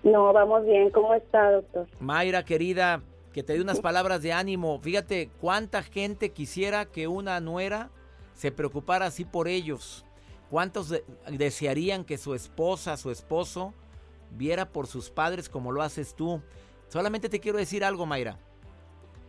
No, 0.03 0.33
vamos 0.33 0.67
bien. 0.67 0.91
¿Cómo 0.91 1.15
está, 1.15 1.53
doctor? 1.53 1.87
Mayra, 2.01 2.45
querida, 2.45 3.01
que 3.39 3.45
te 3.45 3.53
dé 3.53 3.61
unas 3.61 3.79
palabras 3.79 4.21
de 4.21 4.33
ánimo. 4.33 4.81
Fíjate 4.81 5.31
cuánta 5.41 5.85
gente 5.85 6.31
quisiera 6.33 6.87
que 6.87 7.07
una 7.07 7.39
nuera 7.39 7.89
se 8.35 8.51
preocupara 8.51 9.07
así 9.07 9.25
por 9.25 9.47
ellos. 9.47 10.05
¿Cuántos 10.51 10.89
de- 10.89 11.05
desearían 11.31 12.05
que 12.05 12.19
su 12.19 12.35
esposa, 12.35 12.97
su 12.97 13.13
esposo, 13.13 13.75
viera 14.33 14.69
por 14.71 14.89
sus 14.89 15.09
padres 15.11 15.49
como 15.49 15.71
lo 15.71 15.83
haces 15.83 16.17
tú? 16.17 16.43
Solamente 16.89 17.29
te 17.29 17.39
quiero 17.39 17.59
decir 17.59 17.85
algo, 17.85 18.07
Mayra. 18.07 18.41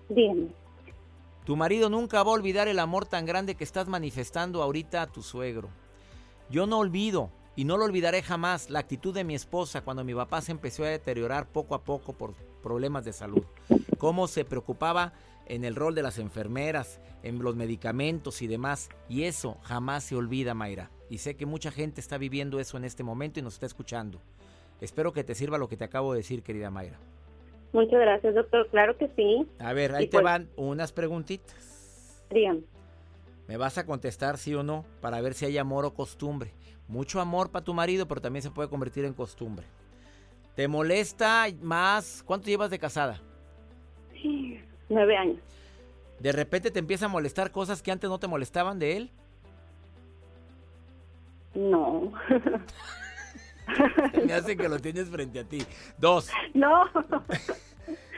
Bien. 0.10 0.56
Tu 1.46 1.56
marido 1.56 1.88
nunca 1.92 2.24
va 2.24 2.32
a 2.32 2.34
olvidar 2.34 2.68
el 2.68 2.80
amor 2.80 3.06
tan 3.06 3.28
grande 3.28 3.54
que 3.54 3.64
estás 3.64 3.88
manifestando 3.88 4.64
ahorita 4.64 5.04
a 5.04 5.08
tu 5.08 5.22
suegro. 5.22 5.70
Yo 6.50 6.66
no 6.66 6.80
olvido, 6.80 7.30
y 7.56 7.66
no 7.66 7.78
lo 7.78 7.86
olvidaré 7.86 8.22
jamás, 8.22 8.70
la 8.70 8.80
actitud 8.80 9.14
de 9.14 9.24
mi 9.24 9.36
esposa 9.36 9.82
cuando 9.82 10.04
mi 10.04 10.14
papá 10.14 10.42
se 10.42 10.52
empezó 10.52 10.84
a 10.84 10.88
deteriorar 10.90 11.48
poco 11.48 11.76
a 11.76 11.84
poco 11.84 12.14
por 12.14 12.34
problemas 12.64 13.04
de 13.06 13.14
salud. 13.14 13.44
Cómo 13.98 14.28
se 14.28 14.46
preocupaba 14.46 15.14
en 15.46 15.64
el 15.66 15.76
rol 15.76 15.96
de 15.96 16.04
las 16.04 16.20
enfermeras, 16.20 17.02
en 17.24 17.40
los 17.40 17.56
medicamentos 17.56 18.42
y 18.42 18.48
demás. 18.48 18.90
Y 19.10 19.24
eso 19.24 19.58
jamás 19.64 20.04
se 20.04 20.16
olvida, 20.16 20.54
Mayra. 20.54 20.92
Y 21.10 21.18
sé 21.18 21.36
que 21.36 21.46
mucha 21.46 21.72
gente 21.72 22.00
está 22.00 22.18
viviendo 22.18 22.60
eso 22.60 22.78
en 22.78 22.86
este 22.86 23.04
momento 23.04 23.40
y 23.40 23.44
nos 23.44 23.56
está 23.56 23.66
escuchando. 23.66 24.22
Espero 24.80 25.12
que 25.12 25.24
te 25.24 25.36
sirva 25.36 25.58
lo 25.58 25.68
que 25.68 25.76
te 25.76 25.84
acabo 25.84 26.14
de 26.14 26.20
decir, 26.20 26.44
querida 26.44 26.70
Mayra. 26.70 27.00
Muchas 27.74 28.00
gracias, 28.00 28.36
doctor. 28.36 28.68
Claro 28.70 28.98
que 28.98 29.10
sí. 29.16 29.48
A 29.60 29.74
ver, 29.74 29.94
ahí 29.96 30.06
Y 30.06 30.08
te 30.08 30.14
pues- 30.18 30.24
van 30.24 30.50
unas 30.56 30.92
preguntitas. 30.92 32.24
Dígame. 32.32 32.62
Me 33.48 33.58
vas 33.58 33.80
a 33.80 33.86
contestar 33.86 34.38
sí 34.38 34.54
o 34.54 34.62
no 34.62 34.86
para 35.02 35.20
ver 35.22 35.34
si 35.34 35.46
hay 35.46 35.58
amor 35.58 35.84
o 35.86 35.94
costumbre. 35.96 36.54
Mucho 36.90 37.22
amor 37.22 37.50
para 37.52 37.64
tu 37.64 37.74
marido, 37.74 38.08
pero 38.08 38.20
también 38.20 38.44
se 38.44 38.52
puede 38.52 38.68
convertir 38.68 39.06
en 39.06 39.14
costumbre. 39.14 39.66
¿Te 40.56 40.68
molesta 40.68 41.46
más? 41.62 42.22
¿Cuánto 42.26 42.48
llevas 42.48 42.70
de 42.72 42.80
casada? 42.80 43.22
Nueve 44.90 45.16
años. 45.16 45.38
¿De 46.20 46.32
repente 46.32 46.72
te 46.72 46.80
empieza 46.80 47.06
a 47.06 47.10
molestar 47.10 47.52
cosas 47.52 47.82
que 47.82 47.92
antes 47.92 48.10
no 48.10 48.20
te 48.20 48.28
molestaban 48.28 48.80
de 48.80 48.98
él? 48.98 49.12
No. 51.54 52.12
Me 54.26 54.34
hace 54.34 54.58
que 54.58 54.68
lo 54.68 54.80
tienes 54.80 55.10
frente 55.10 55.40
a 55.40 55.44
ti. 55.44 55.64
Dos, 56.00 56.30
no. 56.56 56.86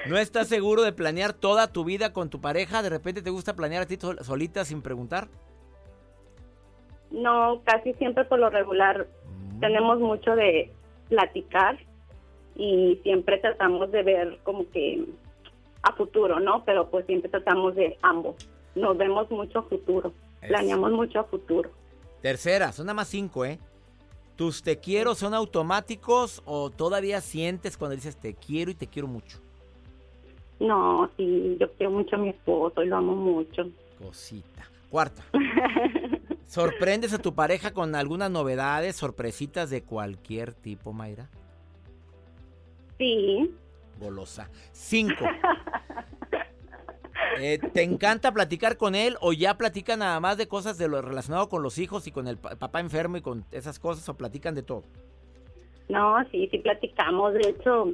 ¿no 0.07 0.17
estás 0.17 0.47
seguro 0.47 0.81
de 0.81 0.93
planear 0.93 1.33
toda 1.33 1.67
tu 1.67 1.83
vida 1.83 2.13
con 2.13 2.29
tu 2.29 2.39
pareja? 2.39 2.81
¿De 2.81 2.89
repente 2.89 3.21
te 3.21 3.29
gusta 3.29 3.53
planear 3.53 3.83
a 3.83 3.85
ti 3.85 3.97
sol- 3.99 4.19
solita 4.23 4.63
sin 4.63 4.81
preguntar? 4.81 5.27
No, 7.11 7.61
casi 7.63 7.93
siempre 7.93 8.25
por 8.25 8.39
lo 8.39 8.49
regular 8.49 9.07
tenemos 9.59 9.99
mucho 9.99 10.35
de 10.35 10.71
platicar 11.09 11.77
y 12.55 12.99
siempre 13.03 13.37
tratamos 13.37 13.91
de 13.91 14.03
ver 14.03 14.39
como 14.43 14.69
que 14.71 15.05
a 15.83 15.93
futuro, 15.93 16.39
¿no? 16.39 16.63
Pero 16.65 16.89
pues 16.89 17.05
siempre 17.05 17.29
tratamos 17.29 17.75
de 17.75 17.97
ambos. 18.01 18.35
Nos 18.75 18.97
vemos 18.97 19.29
mucho 19.29 19.59
a 19.59 19.63
futuro. 19.63 20.13
Planeamos 20.47 20.91
mucho 20.91 21.19
a 21.19 21.23
futuro. 21.25 21.69
Tercera, 22.21 22.71
son 22.71 22.85
nada 22.85 22.95
más 22.95 23.07
cinco, 23.07 23.45
¿eh? 23.45 23.59
¿Tus 24.35 24.63
te 24.63 24.79
quiero 24.79 25.13
son 25.15 25.33
automáticos 25.33 26.41
o 26.45 26.69
todavía 26.69 27.21
sientes 27.21 27.77
cuando 27.77 27.95
dices 27.95 28.15
te 28.17 28.33
quiero 28.33 28.71
y 28.71 28.75
te 28.75 28.87
quiero 28.87 29.07
mucho? 29.07 29.39
No, 30.59 31.09
sí, 31.17 31.57
yo 31.59 31.71
quiero 31.73 31.91
mucho 31.91 32.15
a 32.15 32.19
mi 32.19 32.29
esposo 32.29 32.83
y 32.83 32.87
lo 32.87 32.97
amo 32.97 33.15
mucho. 33.15 33.63
Cosita. 33.99 34.69
Cuarta. 34.89 35.23
¿Sorprendes 36.51 37.13
a 37.13 37.17
tu 37.17 37.33
pareja 37.33 37.71
con 37.71 37.95
algunas 37.95 38.29
novedades, 38.29 38.97
sorpresitas 38.97 39.69
de 39.69 39.83
cualquier 39.83 40.53
tipo, 40.53 40.91
Mayra? 40.91 41.29
Sí, 42.97 43.55
Golosa. 43.97 44.49
Cinco. 44.73 45.23
Eh, 47.39 47.57
¿Te 47.73 47.83
encanta 47.83 48.33
platicar 48.33 48.75
con 48.75 48.95
él 48.95 49.15
o 49.21 49.31
ya 49.31 49.55
platican 49.57 49.99
nada 49.99 50.19
más 50.19 50.37
de 50.37 50.49
cosas 50.49 50.77
de 50.77 50.89
lo 50.89 51.01
relacionado 51.01 51.47
con 51.47 51.63
los 51.63 51.77
hijos 51.77 52.05
y 52.07 52.11
con 52.11 52.27
el 52.27 52.37
pa- 52.37 52.57
papá 52.57 52.81
enfermo 52.81 53.15
y 53.15 53.21
con 53.21 53.45
esas 53.53 53.79
cosas 53.79 54.09
o 54.09 54.17
platican 54.17 54.53
de 54.53 54.63
todo? 54.63 54.83
No, 55.87 56.17
sí, 56.31 56.49
sí 56.51 56.57
platicamos. 56.59 57.33
De 57.33 57.47
hecho, 57.49 57.93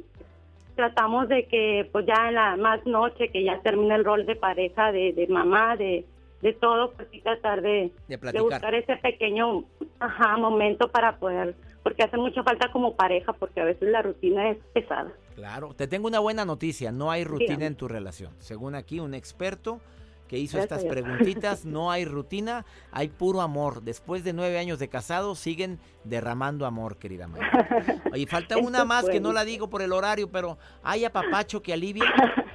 tratamos 0.74 1.28
de 1.28 1.46
que, 1.46 1.88
pues 1.92 2.06
ya 2.06 2.26
en 2.28 2.34
la 2.34 2.56
más 2.56 2.84
noche, 2.86 3.28
que 3.28 3.44
ya 3.44 3.60
termina 3.60 3.94
el 3.94 4.04
rol 4.04 4.26
de 4.26 4.34
pareja, 4.34 4.90
de, 4.90 5.12
de 5.12 5.28
mamá, 5.28 5.76
de, 5.76 6.04
de 6.42 6.52
todo, 6.52 6.92
pues 6.92 7.08
sí 7.10 7.20
tratar 7.20 7.62
de, 7.62 7.68
De 7.68 7.92
de 8.08 8.18
platicar. 8.18 8.42
buscar 8.44 8.74
ese 8.74 8.96
pequeño 8.96 9.64
ajá, 9.98 10.36
momento 10.36 10.88
para 10.90 11.18
poder, 11.18 11.54
porque 11.82 12.02
hace 12.04 12.16
mucha 12.16 12.42
falta 12.42 12.70
como 12.70 12.94
pareja, 12.94 13.32
porque 13.32 13.60
a 13.60 13.64
veces 13.64 13.88
la 13.90 14.02
rutina 14.02 14.50
es 14.50 14.58
pesada. 14.72 15.12
Claro, 15.34 15.74
te 15.74 15.86
tengo 15.86 16.06
una 16.08 16.18
buena 16.20 16.44
noticia, 16.44 16.92
no 16.92 17.10
hay 17.10 17.24
rutina 17.24 17.66
en 17.66 17.74
tu 17.76 17.88
relación. 17.88 18.32
Según 18.38 18.74
aquí 18.74 19.00
un 19.00 19.14
experto 19.14 19.80
que 20.28 20.36
hizo 20.38 20.58
Gracias 20.58 20.82
estas 20.82 20.92
preguntitas, 20.92 21.64
no 21.64 21.90
hay 21.90 22.04
rutina, 22.04 22.66
hay 22.92 23.08
puro 23.08 23.40
amor. 23.40 23.82
Después 23.82 24.24
de 24.24 24.32
nueve 24.32 24.58
años 24.58 24.78
de 24.78 24.88
casado, 24.88 25.34
siguen 25.34 25.78
derramando 26.04 26.66
amor, 26.66 26.98
querida 26.98 27.26
Mayra. 27.28 28.02
Oye, 28.12 28.26
falta 28.26 28.58
una 28.58 28.84
más 28.84 29.08
que 29.08 29.20
no 29.20 29.32
la 29.32 29.44
digo 29.44 29.70
por 29.70 29.80
el 29.80 29.92
horario, 29.92 30.30
pero 30.30 30.58
¿hay 30.82 31.04
apapacho 31.04 31.62
que 31.62 31.72
alivia? 31.72 32.04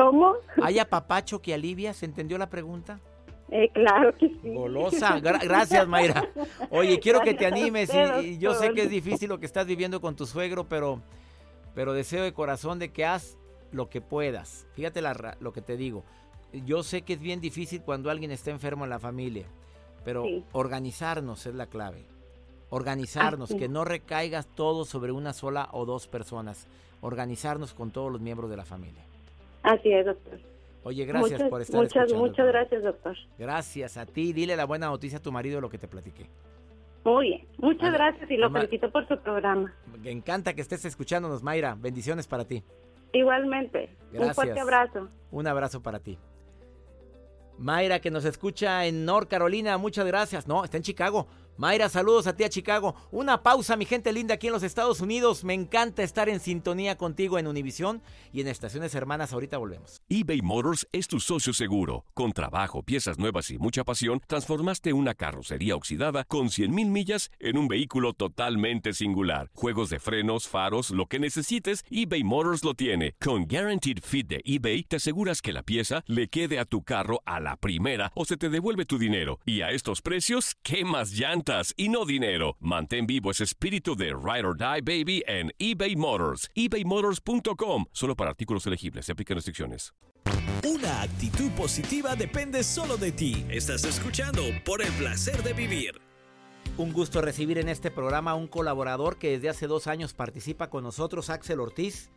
¿Cómo? 0.00 0.34
¿Hay 0.62 0.78
apapacho 0.78 1.40
que 1.42 1.52
alivia? 1.54 1.92
¿Se 1.92 2.06
entendió 2.06 2.38
la 2.38 2.48
pregunta? 2.48 3.00
Eh, 3.50 3.68
claro 3.74 4.16
que 4.16 4.28
sí. 4.28 4.54
Golosa, 4.54 5.18
Gra- 5.20 5.42
gracias 5.42 5.86
Mayra. 5.88 6.28
Oye, 6.70 6.98
quiero 7.00 7.20
que 7.20 7.34
te 7.34 7.46
animes 7.46 7.90
y, 7.92 8.26
y 8.26 8.38
yo 8.38 8.54
sé 8.54 8.72
que 8.72 8.82
es 8.82 8.90
difícil 8.90 9.28
lo 9.28 9.40
que 9.40 9.46
estás 9.46 9.66
viviendo 9.66 10.00
con 10.00 10.14
tu 10.16 10.24
suegro, 10.26 10.68
pero, 10.68 11.00
pero 11.74 11.92
deseo 11.92 12.22
de 12.22 12.32
corazón 12.32 12.78
de 12.78 12.92
que 12.92 13.04
haz 13.04 13.36
lo 13.72 13.88
que 13.90 14.00
puedas. 14.00 14.66
Fíjate 14.74 15.02
la 15.02 15.36
lo 15.40 15.52
que 15.52 15.62
te 15.62 15.76
digo. 15.76 16.04
Yo 16.64 16.82
sé 16.82 17.02
que 17.02 17.14
es 17.14 17.20
bien 17.20 17.40
difícil 17.40 17.82
cuando 17.82 18.08
alguien 18.10 18.30
está 18.30 18.50
enfermo 18.50 18.84
en 18.84 18.90
la 18.90 18.98
familia, 19.00 19.46
pero 20.04 20.22
Sí. 20.24 20.44
organizarnos 20.52 21.44
es 21.46 21.54
la 21.54 21.66
clave. 21.66 22.06
Organizarnos, 22.72 23.52
que 23.52 23.68
no 23.68 23.84
recaigas 23.84 24.46
todo 24.46 24.84
sobre 24.84 25.10
una 25.10 25.32
sola 25.32 25.68
o 25.72 25.84
dos 25.86 26.06
personas. 26.06 26.68
Organizarnos 27.00 27.74
con 27.74 27.90
todos 27.90 28.12
los 28.12 28.20
miembros 28.20 28.48
de 28.48 28.56
la 28.56 28.64
familia. 28.64 29.02
Así 29.70 29.92
es, 29.92 30.04
doctor. 30.04 30.40
Oye, 30.82 31.04
gracias 31.04 31.32
muchas, 31.32 31.50
por 31.50 31.60
estar 31.60 31.80
muchas, 31.80 31.96
escuchando 32.04 32.26
muchas 32.26 32.46
gracias, 32.46 32.82
doctor. 32.82 33.16
Gracias 33.38 33.96
a 33.96 34.06
ti. 34.06 34.32
Dile 34.32 34.56
la 34.56 34.64
buena 34.64 34.88
noticia 34.88 35.18
a 35.18 35.22
tu 35.22 35.30
marido 35.30 35.56
de 35.56 35.60
lo 35.60 35.68
que 35.68 35.78
te 35.78 35.86
platiqué. 35.86 36.26
Muy 37.04 37.28
bien. 37.28 37.48
Muchas 37.58 37.92
gracias 37.92 38.28
y 38.30 38.36
lo 38.36 38.50
felicito 38.50 38.90
por 38.90 39.06
su 39.06 39.16
programa. 39.18 39.72
Me 40.02 40.10
encanta 40.10 40.54
que 40.54 40.60
estés 40.60 40.84
escuchándonos, 40.84 41.42
Mayra. 41.42 41.76
Bendiciones 41.78 42.26
para 42.26 42.44
ti. 42.44 42.64
Igualmente. 43.12 43.90
Un 44.12 44.34
fuerte 44.34 44.58
abrazo. 44.58 45.08
Un 45.30 45.46
abrazo 45.46 45.80
para 45.80 46.00
ti. 46.00 46.18
Mayra, 47.58 48.00
que 48.00 48.10
nos 48.10 48.24
escucha 48.24 48.86
en 48.86 49.04
North 49.04 49.28
Carolina, 49.28 49.76
muchas 49.76 50.06
gracias. 50.06 50.48
No, 50.48 50.64
está 50.64 50.78
en 50.78 50.82
Chicago. 50.82 51.28
Mayra, 51.60 51.90
saludos 51.90 52.26
a 52.26 52.34
ti 52.34 52.42
a 52.44 52.48
Chicago. 52.48 52.94
Una 53.10 53.42
pausa, 53.42 53.76
mi 53.76 53.84
gente 53.84 54.14
linda, 54.14 54.32
aquí 54.32 54.46
en 54.46 54.54
los 54.54 54.62
Estados 54.62 55.02
Unidos. 55.02 55.44
Me 55.44 55.52
encanta 55.52 56.02
estar 56.02 56.30
en 56.30 56.40
sintonía 56.40 56.96
contigo 56.96 57.38
en 57.38 57.46
Univisión 57.46 58.00
y 58.32 58.40
en 58.40 58.48
Estaciones 58.48 58.94
Hermanas. 58.94 59.34
Ahorita 59.34 59.58
volvemos. 59.58 60.00
eBay 60.08 60.40
Motors 60.40 60.88
es 60.90 61.06
tu 61.06 61.20
socio 61.20 61.52
seguro. 61.52 62.06
Con 62.14 62.32
trabajo, 62.32 62.82
piezas 62.82 63.18
nuevas 63.18 63.50
y 63.50 63.58
mucha 63.58 63.84
pasión, 63.84 64.22
transformaste 64.26 64.94
una 64.94 65.12
carrocería 65.12 65.76
oxidada 65.76 66.24
con 66.24 66.46
100.000 66.46 66.70
millas 66.86 67.30
en 67.38 67.58
un 67.58 67.68
vehículo 67.68 68.14
totalmente 68.14 68.94
singular. 68.94 69.50
Juegos 69.52 69.90
de 69.90 69.98
frenos, 69.98 70.48
faros, 70.48 70.88
lo 70.88 71.08
que 71.08 71.18
necesites, 71.18 71.84
eBay 71.90 72.24
Motors 72.24 72.64
lo 72.64 72.72
tiene. 72.72 73.16
Con 73.20 73.46
Guaranteed 73.46 73.98
Fit 74.02 74.26
de 74.28 74.40
eBay, 74.46 74.84
te 74.84 74.96
aseguras 74.96 75.42
que 75.42 75.52
la 75.52 75.62
pieza 75.62 76.04
le 76.06 76.28
quede 76.28 76.58
a 76.58 76.64
tu 76.64 76.84
carro 76.84 77.20
a 77.26 77.38
la 77.38 77.56
primera 77.56 78.12
o 78.14 78.24
se 78.24 78.38
te 78.38 78.48
devuelve 78.48 78.86
tu 78.86 78.98
dinero. 78.98 79.40
Y 79.44 79.60
a 79.60 79.72
estos 79.72 80.00
precios, 80.00 80.56
¿qué 80.62 80.86
más 80.86 81.10
llantas? 81.50 81.74
y 81.76 81.88
no 81.88 82.04
dinero. 82.04 82.56
Mantén 82.60 83.06
vivo 83.06 83.30
ese 83.30 83.44
espíritu 83.44 83.96
de 83.96 84.06
Ride 84.08 84.46
or 84.46 84.56
Die 84.56 84.80
Baby 84.80 85.22
en 85.26 85.50
eBay 85.58 85.96
Motors. 85.96 86.48
ebaymotors.com. 86.54 87.86
Solo 87.92 88.16
para 88.16 88.30
artículos 88.30 88.66
elegibles. 88.66 89.06
Se 89.06 89.12
aplican 89.12 89.36
restricciones. 89.36 89.92
Una 90.64 91.02
actitud 91.02 91.50
positiva 91.52 92.14
depende 92.16 92.62
solo 92.62 92.96
de 92.96 93.12
ti. 93.12 93.44
Estás 93.48 93.84
escuchando 93.84 94.42
por 94.64 94.82
el 94.82 94.92
placer 94.92 95.42
de 95.42 95.54
vivir. 95.54 96.00
Un 96.76 96.92
gusto 96.92 97.20
recibir 97.20 97.58
en 97.58 97.68
este 97.68 97.90
programa 97.90 98.32
a 98.32 98.34
un 98.34 98.46
colaborador 98.46 99.18
que 99.18 99.30
desde 99.30 99.48
hace 99.48 99.66
dos 99.66 99.86
años 99.86 100.14
participa 100.14 100.70
con 100.70 100.84
nosotros, 100.84 101.30
Axel 101.30 101.60
Ortiz, 101.60 102.10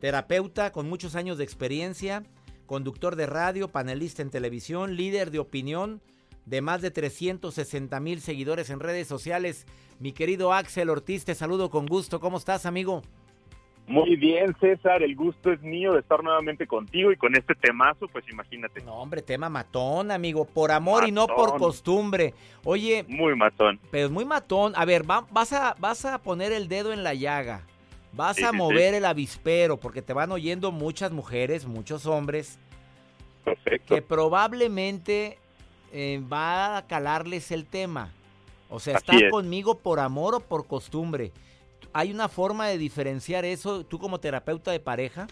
terapeuta 0.00 0.72
con 0.72 0.88
muchos 0.88 1.14
años 1.14 1.38
de 1.38 1.44
experiencia, 1.44 2.24
conductor 2.66 3.16
de 3.16 3.26
radio, 3.26 3.68
panelista 3.68 4.22
en 4.22 4.30
televisión, 4.30 4.96
líder 4.96 5.30
de 5.30 5.38
opinión 5.38 6.02
de 6.48 6.62
más 6.62 6.80
de 6.80 6.90
360 6.90 8.00
mil 8.00 8.20
seguidores 8.20 8.70
en 8.70 8.80
redes 8.80 9.06
sociales. 9.06 9.66
Mi 10.00 10.12
querido 10.12 10.52
Axel 10.52 10.88
Ortiz, 10.88 11.24
te 11.24 11.34
saludo 11.34 11.70
con 11.70 11.86
gusto. 11.86 12.20
¿Cómo 12.20 12.38
estás, 12.38 12.64
amigo? 12.64 13.02
Muy 13.86 14.16
bien, 14.16 14.54
César, 14.60 15.02
el 15.02 15.16
gusto 15.16 15.50
es 15.50 15.62
mío 15.62 15.94
de 15.94 16.00
estar 16.00 16.22
nuevamente 16.22 16.66
contigo 16.66 17.10
y 17.10 17.16
con 17.16 17.34
este 17.34 17.54
temazo, 17.54 18.06
pues 18.08 18.24
imagínate. 18.30 18.82
No, 18.82 18.94
hombre, 18.94 19.22
tema 19.22 19.48
matón, 19.48 20.10
amigo, 20.10 20.44
por 20.44 20.70
amor 20.70 21.08
y 21.08 21.12
no 21.12 21.26
por 21.26 21.56
costumbre. 21.56 22.34
Oye, 22.64 23.04
muy 23.08 23.34
matón. 23.34 23.80
Pero 23.90 24.10
muy 24.10 24.26
matón. 24.26 24.74
A 24.76 24.84
ver, 24.84 25.04
vas, 25.04 25.52
a, 25.54 25.74
vas 25.78 26.04
a 26.04 26.18
poner 26.22 26.52
el 26.52 26.68
dedo 26.68 26.92
en 26.92 27.02
la 27.02 27.14
llaga. 27.14 27.62
Vas 28.12 28.42
a 28.42 28.52
mover 28.52 28.94
el 28.94 29.04
avispero 29.04 29.78
porque 29.78 30.02
te 30.02 30.12
van 30.12 30.32
oyendo 30.32 30.70
muchas 30.70 31.10
mujeres, 31.10 31.66
muchos 31.66 32.04
hombres. 32.04 32.58
Perfecto. 33.44 33.94
Que 33.94 34.02
probablemente 34.02 35.38
eh, 35.92 36.22
va 36.30 36.78
a 36.78 36.86
calarles 36.86 37.50
el 37.50 37.66
tema. 37.66 38.12
O 38.70 38.80
sea, 38.80 38.96
¿están 38.96 39.30
conmigo 39.30 39.78
por 39.78 39.98
amor 39.98 40.34
o 40.34 40.40
por 40.40 40.66
costumbre? 40.66 41.32
¿Hay 41.92 42.10
una 42.10 42.28
forma 42.28 42.66
de 42.68 42.78
diferenciar 42.78 43.44
eso 43.44 43.84
tú 43.84 43.98
como 43.98 44.20
terapeuta 44.20 44.70
de 44.70 44.80
pareja? 44.80 45.26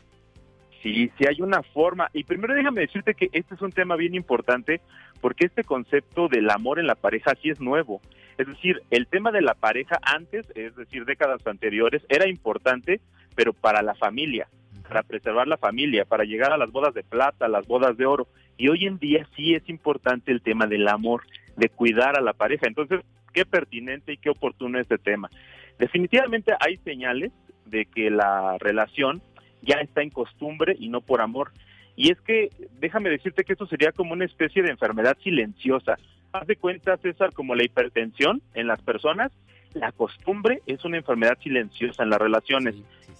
Sí, 0.83 1.11
sí 1.19 1.25
hay 1.29 1.43
una 1.43 1.63
forma. 1.63 2.09
Y 2.13 2.25
primero 2.25 2.55
déjame 2.55 2.83
decirte 2.83 3.15
que 3.15 3.29
este 3.33 3.55
es 3.55 3.61
un 3.61 3.73
tema 3.73 3.97
bien 3.97 4.15
importante 4.15 4.81
porque 5.21 5.47
este 5.47 5.65
concepto 5.65 6.29
del 6.29 6.49
amor 6.51 6.79
en 6.79 6.87
la 6.87 6.95
pareja 6.95 7.33
sí 7.43 7.51
es 7.51 7.61
nuevo. 7.61 8.01
Es 8.39 8.47
decir, 8.47 8.83
el 8.91 9.07
tema 9.07 9.33
de 9.33 9.41
la 9.43 9.55
pareja 9.55 9.99
antes, 10.03 10.47
es 10.55 10.77
decir, 10.77 11.05
décadas 11.05 11.47
anteriores, 11.47 12.03
era 12.09 12.29
importante, 12.29 13.01
pero 13.35 13.53
para 13.53 13.83
la 13.83 13.95
familia, 13.95 14.49
para 14.89 15.03
preservar 15.03 15.49
la 15.49 15.57
familia, 15.57 16.05
para 16.05 16.25
llegar 16.25 16.53
a 16.53 16.59
las 16.59 16.71
bodas 16.71 16.95
de 16.95 17.03
plata, 17.03 17.49
las 17.49 17.67
bodas 17.67 17.97
de 17.97 18.07
oro. 18.07 18.29
Y 18.57 18.69
hoy 18.69 18.87
en 18.87 18.99
día 18.99 19.27
sí 19.37 19.55
es 19.55 19.69
importante 19.69 20.33
el 20.33 20.43
tema 20.43 20.67
del 20.67 20.89
amor, 20.89 21.23
de 21.57 21.69
cuidar 21.69 22.17
a 22.17 22.23
la 22.23 22.33
pareja. 22.33 22.67
Entonces, 22.67 23.01
qué 23.33 23.45
pertinente 23.45 24.13
y 24.13 24.17
qué 24.17 24.31
oportuno 24.31 24.79
este 24.79 24.99
tema. 24.99 25.31
Definitivamente 25.79 26.53
hay 26.59 26.79
señales 26.79 27.33
de 27.67 27.85
que 27.87 28.11
la 28.11 28.57
relación 28.59 29.21
ya 29.63 29.77
está 29.77 30.03
en 30.03 30.11
costumbre 30.11 30.77
y 30.79 30.89
no 30.89 31.01
por 31.01 31.21
amor. 31.21 31.53
Y 31.97 32.13
es 32.13 32.21
que, 32.21 32.51
déjame 32.81 33.11
decirte 33.11 33.45
que 33.45 33.53
esto 33.53 33.67
sería 33.67 33.93
como 33.93 34.13
una 34.13 34.25
especie 34.25 34.63
de 34.63 34.71
enfermedad 34.71 35.17
silenciosa. 35.23 35.99
Haz 36.33 36.47
de 36.47 36.57
cuenta, 36.57 36.97
César, 36.99 37.33
como 37.33 37.55
la 37.55 37.65
hipertensión 37.65 38.43
en 38.55 38.67
las 38.67 38.81
personas, 38.83 39.33
la 39.75 39.93
costumbre 39.93 40.63
es 40.67 40.85
una 40.85 40.99
enfermedad 40.99 41.39
silenciosa 41.43 42.03
en 42.03 42.11
las 42.11 42.19
relaciones. 42.19 42.75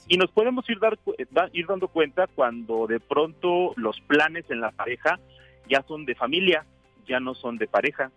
Y 0.09 0.19
nos 0.19 0.31
podemos 0.31 0.69
ir, 0.71 0.79
dar, 0.79 0.99
ir 1.53 1.67
dando 1.67 1.89
cuenta 1.89 2.27
cuando 2.29 2.87
de 2.87 3.01
pronto 3.01 3.73
los 3.77 4.01
planes 4.03 4.45
en 4.51 4.61
la 4.61 4.71
pareja 4.71 5.19
ya 5.69 5.83
son 5.83 6.05
de 6.05 6.15
familia, 6.15 6.65
ya 7.07 7.19
no 7.19 7.35
son 7.35 7.59
de 7.59 7.67
pareja. 7.67 8.13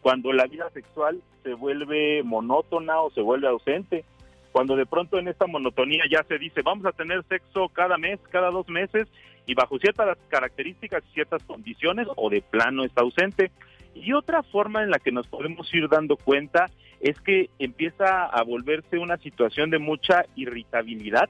Cuando 0.00 0.32
la 0.32 0.46
vida 0.46 0.70
sexual 0.70 1.20
se 1.42 1.54
vuelve 1.54 2.22
monótona 2.22 3.00
o 3.00 3.10
se 3.10 3.20
vuelve 3.20 3.48
ausente. 3.48 4.04
Cuando 4.52 4.76
de 4.76 4.86
pronto 4.86 5.18
en 5.18 5.28
esta 5.28 5.46
monotonía 5.46 6.04
ya 6.10 6.22
se 6.24 6.38
dice, 6.38 6.62
vamos 6.62 6.86
a 6.86 6.92
tener 6.92 7.24
sexo 7.24 7.68
cada 7.70 7.96
mes, 7.98 8.20
cada 8.30 8.50
dos 8.50 8.68
meses, 8.68 9.08
y 9.46 9.54
bajo 9.54 9.78
ciertas 9.78 10.18
características 10.28 11.02
y 11.08 11.14
ciertas 11.14 11.42
condiciones, 11.44 12.06
o 12.16 12.30
de 12.30 12.42
plano 12.42 12.84
está 12.84 13.00
ausente. 13.00 13.50
Y 13.94 14.12
otra 14.12 14.42
forma 14.42 14.82
en 14.82 14.90
la 14.90 14.98
que 14.98 15.10
nos 15.10 15.26
podemos 15.26 15.72
ir 15.74 15.88
dando 15.88 16.16
cuenta 16.16 16.70
es 17.02 17.20
que 17.20 17.50
empieza 17.58 18.26
a 18.26 18.42
volverse 18.44 18.96
una 18.96 19.18
situación 19.18 19.70
de 19.70 19.80
mucha 19.80 20.24
irritabilidad 20.36 21.28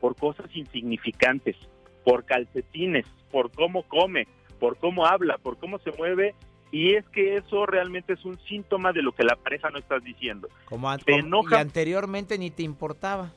por 0.00 0.16
cosas 0.16 0.54
insignificantes, 0.54 1.56
por 2.04 2.24
calcetines, 2.24 3.06
por 3.30 3.50
cómo 3.50 3.84
come, 3.84 4.28
por 4.60 4.76
cómo 4.76 5.06
habla, 5.06 5.38
por 5.38 5.56
cómo 5.56 5.78
se 5.78 5.90
mueve. 5.92 6.34
Y 6.70 6.94
es 6.94 7.08
que 7.08 7.36
eso 7.36 7.64
realmente 7.64 8.12
es 8.12 8.24
un 8.24 8.38
síntoma 8.40 8.92
de 8.92 9.00
lo 9.00 9.12
que 9.12 9.24
la 9.24 9.36
pareja 9.36 9.70
no 9.70 9.78
está 9.78 9.98
diciendo. 9.98 10.48
Como, 10.66 10.92
y 10.92 11.54
anteriormente 11.54 12.36
ni 12.36 12.50
te 12.50 12.62
importaba. 12.62 13.32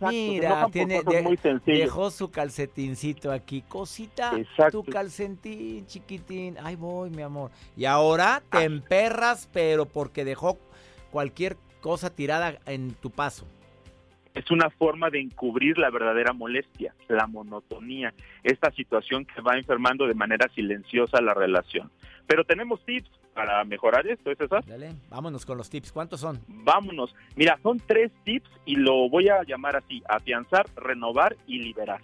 Mira, 0.00 0.66
tiene, 0.72 1.02
dejó 1.64 2.10
su 2.10 2.30
calcetincito 2.30 3.30
aquí. 3.30 3.62
Cosita, 3.62 4.32
tu 4.70 4.84
calcetín 4.84 5.86
chiquitín. 5.86 6.56
Ay, 6.62 6.76
voy, 6.76 7.10
mi 7.10 7.22
amor. 7.22 7.50
Y 7.76 7.84
ahora 7.84 8.42
te 8.50 8.58
ah. 8.58 8.64
emperras, 8.64 9.48
pero 9.52 9.86
porque 9.86 10.24
dejó 10.24 10.58
cualquier 11.10 11.56
cosa 11.80 12.14
tirada 12.14 12.58
en 12.66 12.94
tu 12.94 13.10
paso. 13.10 13.46
Es 14.34 14.50
una 14.50 14.70
forma 14.70 15.10
de 15.10 15.20
encubrir 15.20 15.78
la 15.78 15.90
verdadera 15.90 16.32
molestia, 16.32 16.94
la 17.08 17.26
monotonía, 17.26 18.14
esta 18.44 18.70
situación 18.70 19.24
que 19.24 19.40
va 19.40 19.56
enfermando 19.56 20.06
de 20.06 20.14
manera 20.14 20.48
silenciosa 20.54 21.20
la 21.20 21.34
relación. 21.34 21.90
Pero 22.26 22.44
tenemos 22.44 22.84
tips 22.84 23.10
para 23.34 23.64
mejorar 23.64 24.06
esto, 24.06 24.30
¿es 24.30 24.40
eso? 24.40 24.60
Dale, 24.66 24.94
vámonos 25.08 25.46
con 25.46 25.56
los 25.56 25.70
tips. 25.70 25.92
¿Cuántos 25.92 26.20
son? 26.20 26.40
Vámonos. 26.46 27.14
Mira, 27.36 27.58
son 27.62 27.80
tres 27.80 28.12
tips 28.24 28.50
y 28.64 28.76
lo 28.76 29.08
voy 29.08 29.28
a 29.28 29.42
llamar 29.44 29.76
así, 29.76 30.02
afianzar, 30.08 30.66
renovar 30.76 31.36
y 31.46 31.58
liberar. 31.60 32.00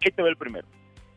¿Qué 0.00 0.10
te 0.10 0.22
va 0.22 0.28
el 0.28 0.36
primero? 0.36 0.66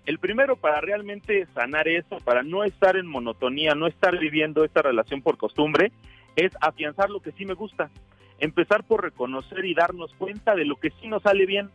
El 0.06 0.19
primero 0.19 0.58
para 0.58 0.82
realmente 0.82 1.48
sanar 1.54 1.88
eso, 1.88 2.17
para 2.26 2.43
no 2.43 2.63
estar 2.63 2.98
en 2.98 3.08
monotonía, 3.08 3.74
no 3.74 3.88
estar 3.88 4.17
viviendo 4.19 4.65
esta 4.65 4.82
relación 4.82 5.22
por 5.22 5.38
costumbre, 5.38 5.93
es 6.36 6.52
afianzar 6.62 7.10
lo 7.10 7.22
que 7.22 7.32
sí 7.32 7.46
me 7.46 7.54
gusta. 7.54 7.89
Empezar 8.39 8.84
por 8.84 9.04
reconocer 9.04 9.63
y 9.65 9.74
darnos 9.74 10.13
cuenta 10.15 10.56
de 10.56 10.65
lo 10.65 10.76
que 10.76 10.91
sí 11.02 11.08
nos 11.08 11.24
sale 11.24 11.46
bien, 11.46 11.69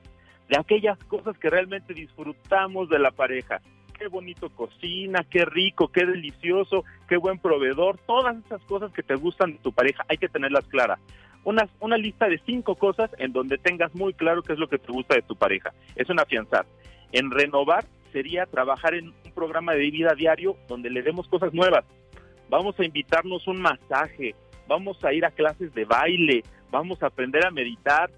de 0.48 0.58
aquellas 0.58 0.98
cosas 1.04 1.38
que 1.38 1.50
realmente 1.50 1.94
disfrutamos 1.94 2.88
de 2.88 2.98
la 2.98 3.10
pareja. 3.10 3.60
Qué 3.98 4.06
bonito 4.06 4.50
cocina, 4.50 5.24
qué 5.28 5.44
rico, 5.44 5.88
qué 5.88 6.06
delicioso, 6.06 6.84
qué 7.08 7.16
buen 7.16 7.38
proveedor. 7.38 7.98
Todas 8.06 8.36
esas 8.44 8.62
cosas 8.62 8.92
que 8.92 9.02
te 9.02 9.14
gustan 9.16 9.52
de 9.52 9.58
tu 9.58 9.72
pareja 9.72 10.04
hay 10.08 10.18
que 10.18 10.28
tenerlas 10.28 10.66
claras. 10.66 11.00
Una, 11.44 11.68
una 11.80 11.96
lista 11.96 12.28
de 12.28 12.40
cinco 12.44 12.76
cosas 12.76 13.10
en 13.18 13.32
donde 13.32 13.58
tengas 13.58 13.94
muy 13.94 14.12
claro 14.12 14.42
qué 14.42 14.52
es 14.52 14.58
lo 14.58 14.68
que 14.68 14.78
te 14.78 14.92
gusta 14.92 15.14
de 15.14 15.22
tu 15.22 15.36
pareja. 15.36 15.72
Es 15.96 16.08
un 16.10 16.20
afianzar. 16.20 16.66
En 17.12 17.30
renovar 17.30 17.86
sería 18.12 18.46
trabajar 18.46 18.94
en 18.94 19.08
un 19.08 19.32
programa 19.34 19.74
de 19.74 19.90
vida 19.90 20.14
diario 20.14 20.56
donde 20.68 20.90
le 20.90 21.02
demos 21.02 21.28
cosas 21.28 21.52
nuevas. 21.52 21.84
Vamos 22.50 22.78
a 22.78 22.84
invitarnos 22.84 23.46
un 23.46 23.60
masaje, 23.60 24.34
vamos 24.68 25.02
a 25.04 25.12
ir 25.12 25.24
a 25.24 25.30
clases 25.30 25.74
de 25.74 25.84
baile, 25.84 26.44
vamos 26.70 27.02
a 27.02 27.06
aprender 27.06 27.44
a 27.44 27.50
meditar. 27.50 28.10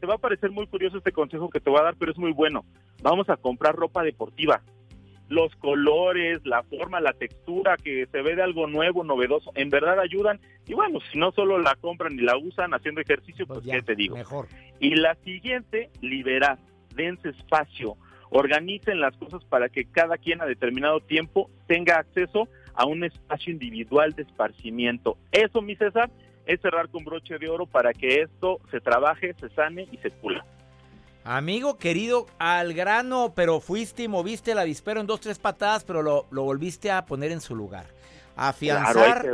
Te 0.00 0.06
va 0.06 0.14
a 0.14 0.18
parecer 0.18 0.50
muy 0.50 0.66
curioso 0.66 0.98
este 0.98 1.12
consejo 1.12 1.48
que 1.48 1.60
te 1.60 1.70
voy 1.70 1.80
a 1.80 1.84
dar, 1.84 1.94
pero 1.98 2.12
es 2.12 2.18
muy 2.18 2.32
bueno. 2.32 2.64
Vamos 3.02 3.30
a 3.30 3.36
comprar 3.36 3.74
ropa 3.74 4.02
deportiva. 4.02 4.60
Los 5.28 5.54
colores, 5.56 6.44
la 6.44 6.62
forma, 6.64 7.00
la 7.00 7.14
textura 7.14 7.76
que 7.76 8.06
se 8.12 8.20
ve 8.20 8.36
de 8.36 8.42
algo 8.42 8.66
nuevo, 8.66 9.04
novedoso, 9.04 9.52
en 9.54 9.70
verdad 9.70 9.98
ayudan. 9.98 10.38
Y 10.66 10.74
bueno, 10.74 10.98
si 11.10 11.18
no 11.18 11.32
solo 11.32 11.58
la 11.58 11.76
compran 11.76 12.12
y 12.12 12.22
la 12.22 12.36
usan 12.36 12.74
haciendo 12.74 13.00
ejercicio, 13.00 13.46
pues, 13.46 13.60
pues 13.60 13.74
qué 13.74 13.82
te 13.82 13.94
digo. 13.94 14.16
Mejor. 14.16 14.48
Y 14.80 14.96
la 14.96 15.14
siguiente, 15.24 15.90
liberar, 16.02 16.58
dense 16.94 17.30
espacio, 17.30 17.96
organicen 18.30 19.00
las 19.00 19.16
cosas 19.16 19.44
para 19.44 19.68
que 19.68 19.86
cada 19.86 20.18
quien 20.18 20.42
a 20.42 20.46
determinado 20.46 21.00
tiempo 21.00 21.50
tenga 21.66 21.98
acceso 21.98 22.42
a 22.42 22.63
un 22.82 23.04
espacio 23.04 23.52
individual 23.52 24.12
de 24.12 24.22
esparcimiento. 24.22 25.16
Eso, 25.30 25.62
mi 25.62 25.76
César, 25.76 26.10
es 26.46 26.60
cerrar 26.60 26.88
con 26.88 27.04
broche 27.04 27.38
de 27.38 27.48
oro 27.48 27.66
para 27.66 27.92
que 27.92 28.22
esto 28.22 28.60
se 28.70 28.80
trabaje, 28.80 29.34
se 29.40 29.48
sane 29.50 29.86
y 29.90 29.96
se 29.98 30.10
pula. 30.10 30.44
Amigo 31.24 31.78
querido, 31.78 32.26
al 32.38 32.74
grano, 32.74 33.32
pero 33.34 33.60
fuiste 33.60 34.02
y 34.02 34.08
moviste 34.08 34.52
el 34.52 34.58
avispero 34.58 35.00
en 35.00 35.06
dos, 35.06 35.20
tres 35.20 35.38
patadas, 35.38 35.82
pero 35.84 36.02
lo, 36.02 36.26
volviste 36.30 36.90
a 36.90 37.06
poner 37.06 37.32
en 37.32 37.40
su 37.40 37.56
lugar. 37.56 37.86
Afianzar, 38.36 39.24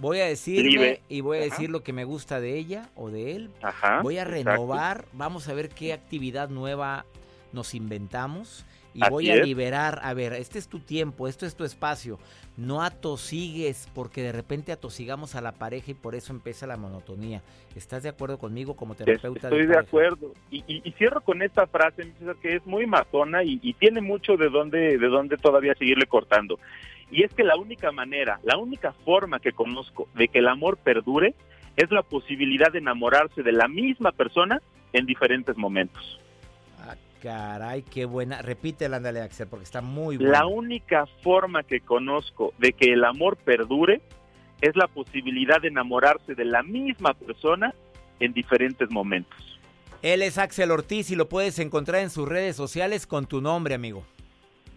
Voy 0.00 0.18
a 0.18 0.26
decirme 0.26 1.00
y 1.08 1.20
voy 1.20 1.38
a 1.38 1.40
Ajá. 1.42 1.50
decir 1.50 1.70
lo 1.70 1.84
que 1.84 1.92
me 1.92 2.02
gusta 2.04 2.40
de 2.40 2.58
ella 2.58 2.88
o 2.96 3.10
de 3.10 3.36
él. 3.36 3.50
Ajá. 3.62 4.02
voy 4.02 4.18
a 4.18 4.22
exacto. 4.22 4.50
renovar, 4.50 5.04
vamos 5.12 5.48
a 5.48 5.54
ver 5.54 5.68
qué 5.68 5.92
actividad 5.92 6.48
nueva 6.48 7.06
nos 7.52 7.74
inventamos 7.74 8.66
y 8.94 9.02
Así 9.02 9.10
voy 9.10 9.30
a 9.30 9.34
es. 9.34 9.44
liberar, 9.46 9.98
a 10.02 10.14
ver, 10.14 10.32
este 10.34 10.58
es 10.58 10.68
tu 10.68 10.78
tiempo, 10.78 11.26
esto 11.26 11.46
es 11.46 11.56
tu 11.56 11.64
espacio. 11.64 12.18
No 12.56 12.82
atosigues 12.82 13.88
porque 13.94 14.22
de 14.22 14.30
repente 14.32 14.70
atosigamos 14.70 15.34
a 15.34 15.40
la 15.40 15.52
pareja 15.52 15.90
y 15.90 15.94
por 15.94 16.14
eso 16.14 16.32
empieza 16.32 16.66
la 16.68 16.76
monotonía. 16.76 17.42
¿Estás 17.74 18.04
de 18.04 18.08
acuerdo 18.10 18.38
conmigo 18.38 18.76
como 18.76 18.94
terapeuta? 18.94 19.48
Estoy 19.48 19.62
de 19.62 19.74
pareja? 19.74 19.80
acuerdo. 19.80 20.32
Y, 20.50 20.58
y- 20.68 20.82
y 20.84 20.92
cierro 20.92 21.20
con 21.22 21.42
esta 21.42 21.66
frase, 21.66 22.12
que 22.40 22.54
es 22.56 22.64
muy 22.66 22.86
matona 22.86 23.42
y, 23.42 23.58
y 23.62 23.72
tiene 23.74 24.00
mucho 24.00 24.36
de 24.36 24.48
dónde, 24.48 24.96
de 24.98 25.08
dónde 25.08 25.36
todavía 25.36 25.74
seguirle 25.74 26.06
cortando. 26.06 26.58
Y 27.10 27.22
es 27.24 27.34
que 27.34 27.42
la 27.44 27.56
única 27.56 27.90
manera, 27.92 28.38
la 28.44 28.56
única 28.56 28.92
forma 29.04 29.40
que 29.40 29.52
conozco 29.52 30.08
de 30.14 30.28
que 30.28 30.38
el 30.38 30.48
amor 30.48 30.76
perdure 30.78 31.34
es 31.76 31.90
la 31.90 32.02
posibilidad 32.02 32.70
de 32.72 32.78
enamorarse 32.78 33.42
de 33.42 33.52
la 33.52 33.66
misma 33.66 34.12
persona 34.12 34.62
en 34.92 35.06
diferentes 35.06 35.56
momentos. 35.56 36.20
Caray, 37.24 37.82
qué 37.82 38.04
buena. 38.04 38.42
Repítela, 38.42 38.98
ándale, 38.98 39.22
Axel, 39.22 39.48
porque 39.48 39.64
está 39.64 39.80
muy 39.80 40.18
buena. 40.18 40.40
La 40.40 40.46
única 40.46 41.06
forma 41.22 41.62
que 41.62 41.80
conozco 41.80 42.52
de 42.58 42.74
que 42.74 42.92
el 42.92 43.02
amor 43.02 43.38
perdure 43.38 44.02
es 44.60 44.76
la 44.76 44.88
posibilidad 44.88 45.58
de 45.58 45.68
enamorarse 45.68 46.34
de 46.34 46.44
la 46.44 46.62
misma 46.62 47.14
persona 47.14 47.74
en 48.20 48.34
diferentes 48.34 48.90
momentos. 48.90 49.58
Él 50.02 50.20
es 50.20 50.36
Axel 50.36 50.70
Ortiz 50.70 51.10
y 51.10 51.16
lo 51.16 51.30
puedes 51.30 51.58
encontrar 51.58 52.02
en 52.02 52.10
sus 52.10 52.28
redes 52.28 52.56
sociales 52.56 53.06
con 53.06 53.24
tu 53.24 53.40
nombre, 53.40 53.72
amigo. 53.72 54.04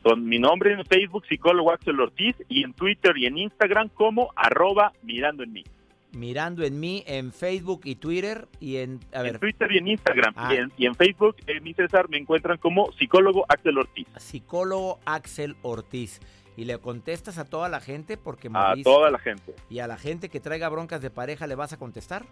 Con 0.02 0.24
mi 0.24 0.40
nombre 0.40 0.72
en 0.72 0.86
Facebook, 0.86 1.26
psicólogo 1.28 1.74
Axel 1.74 2.00
Ortiz, 2.00 2.38
y 2.48 2.64
en 2.64 2.72
Twitter 2.72 3.18
y 3.18 3.26
en 3.26 3.40
Instagram 3.40 3.90
como 3.90 4.32
arroba 4.38 4.94
mirando 5.04 5.44
en 5.44 5.52
mí. 5.52 5.66
Mirando 6.14 6.64
en 6.64 6.80
mí 6.80 7.04
en 7.06 7.32
Facebook 7.32 7.82
y 7.84 7.96
Twitter 7.96 8.48
y 8.60 8.78
en... 8.78 9.00
A 9.14 9.28
En 9.28 9.40
Twitter 9.40 9.72
y 9.72 9.78
en 9.78 9.88
Instagram. 9.90 10.34
Ah. 10.36 10.54
Y, 10.54 10.58
en, 10.58 10.72
y 10.78 10.86
en 10.86 10.96
Facebook, 10.96 11.36
eh, 11.48 11.60
mi 11.60 11.74
César, 11.74 12.10
me 12.10 12.18
encuentran 12.18 12.58
como 12.58 12.92
psicólogo 12.94 13.46
Axel 13.50 13.78
Ortiz. 13.78 14.08
psicólogo 14.18 15.00
Axel 15.06 15.56
Ortiz. 15.62 16.22
Y 16.56 16.66
le 16.66 16.80
contestas 16.80 17.38
a 17.38 17.46
toda 17.46 17.70
la 17.70 17.80
gente 17.80 18.18
porque 18.18 18.50
A 18.52 18.74
toda 18.84 19.12
la 19.12 19.20
gente. 19.20 19.54
Y 19.70 19.80
a 19.80 19.88
la 19.88 19.98
gente 19.98 20.30
que 20.30 20.40
traiga 20.40 20.70
broncas 20.70 21.02
de 21.04 21.12
pareja 21.12 21.46
le 21.46 21.54
vas 21.54 21.72
a 21.74 21.78
contestar. 21.78 22.26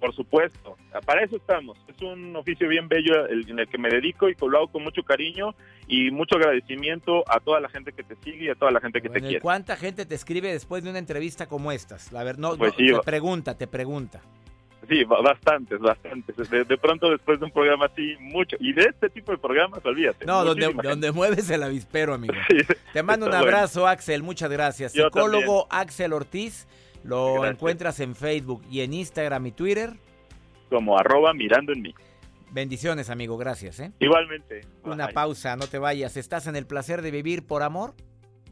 Por 0.00 0.14
supuesto, 0.14 0.76
para 1.04 1.22
eso 1.22 1.36
estamos. 1.36 1.76
Es 1.86 2.00
un 2.00 2.34
oficio 2.34 2.66
bien 2.68 2.88
bello 2.88 3.26
el- 3.26 3.48
en 3.50 3.58
el 3.58 3.68
que 3.68 3.76
me 3.78 3.90
dedico 3.90 4.28
y 4.30 4.34
lo 4.40 4.56
hago 4.56 4.68
con 4.68 4.82
mucho 4.82 5.02
cariño 5.02 5.54
y 5.86 6.10
mucho 6.10 6.36
agradecimiento 6.36 7.22
a 7.30 7.38
toda 7.40 7.60
la 7.60 7.68
gente 7.68 7.92
que 7.92 8.02
te 8.02 8.16
sigue 8.24 8.46
y 8.46 8.48
a 8.48 8.54
toda 8.54 8.70
la 8.70 8.80
gente 8.80 9.02
que 9.02 9.08
Bueno, 9.08 9.20
te 9.20 9.26
¿y 9.26 9.28
quiere. 9.28 9.42
¿Cuánta 9.42 9.76
gente 9.76 10.06
te 10.06 10.14
escribe 10.14 10.50
después 10.50 10.82
de 10.82 10.88
una 10.90 10.98
entrevista 10.98 11.46
como 11.46 11.70
estas? 11.70 12.10
La 12.12 12.24
ver, 12.24 12.38
no, 12.38 12.56
Pues 12.56 12.72
no, 12.72 12.78
sí, 12.78 12.86
te 12.92 12.98
pregunta, 13.02 13.56
te 13.58 13.66
pregunta. 13.66 14.20
Sí, 14.88 15.04
ba- 15.04 15.20
bastantes, 15.20 15.78
bastantes. 15.78 16.48
De, 16.50 16.64
de 16.64 16.78
pronto 16.78 17.10
después 17.10 17.38
de 17.38 17.44
un 17.44 17.52
programa 17.52 17.84
así, 17.84 18.16
mucho. 18.18 18.56
Y 18.58 18.72
de 18.72 18.84
este 18.84 19.10
tipo 19.10 19.30
de 19.32 19.38
programas, 19.38 19.84
olvídate. 19.84 20.24
No, 20.24 20.42
donde, 20.44 20.72
donde 20.82 21.12
mueves 21.12 21.50
el 21.50 21.62
avispero, 21.62 22.14
amigo. 22.14 22.32
Sí, 22.48 22.56
Te 22.94 23.02
mando 23.02 23.26
un 23.26 23.32
está 23.32 23.42
bueno. 23.42 23.56
abrazo, 23.58 23.86
Axel. 23.86 24.22
Muchas 24.22 24.50
gracias. 24.50 24.94
Yo 24.94 25.04
Psicólogo 25.04 25.66
Axel 25.70 26.14
Ortiz. 26.14 26.66
Lo 27.04 27.34
Gracias. 27.34 27.52
encuentras 27.54 28.00
en 28.00 28.14
Facebook 28.14 28.62
y 28.70 28.80
en 28.80 28.92
Instagram 28.92 29.46
y 29.46 29.52
Twitter. 29.52 29.94
Como 30.68 30.98
arroba 30.98 31.32
mirando 31.32 31.72
en 31.72 31.82
mí. 31.82 31.94
Bendiciones, 32.52 33.10
amigo. 33.10 33.36
Gracias. 33.36 33.80
¿eh? 33.80 33.92
Igualmente. 34.00 34.62
Una 34.84 35.06
Bye. 35.06 35.14
pausa, 35.14 35.56
no 35.56 35.66
te 35.66 35.78
vayas. 35.78 36.16
¿Estás 36.16 36.46
en 36.46 36.56
el 36.56 36.66
placer 36.66 37.00
de 37.02 37.10
vivir 37.10 37.46
por 37.46 37.62
amor 37.62 37.94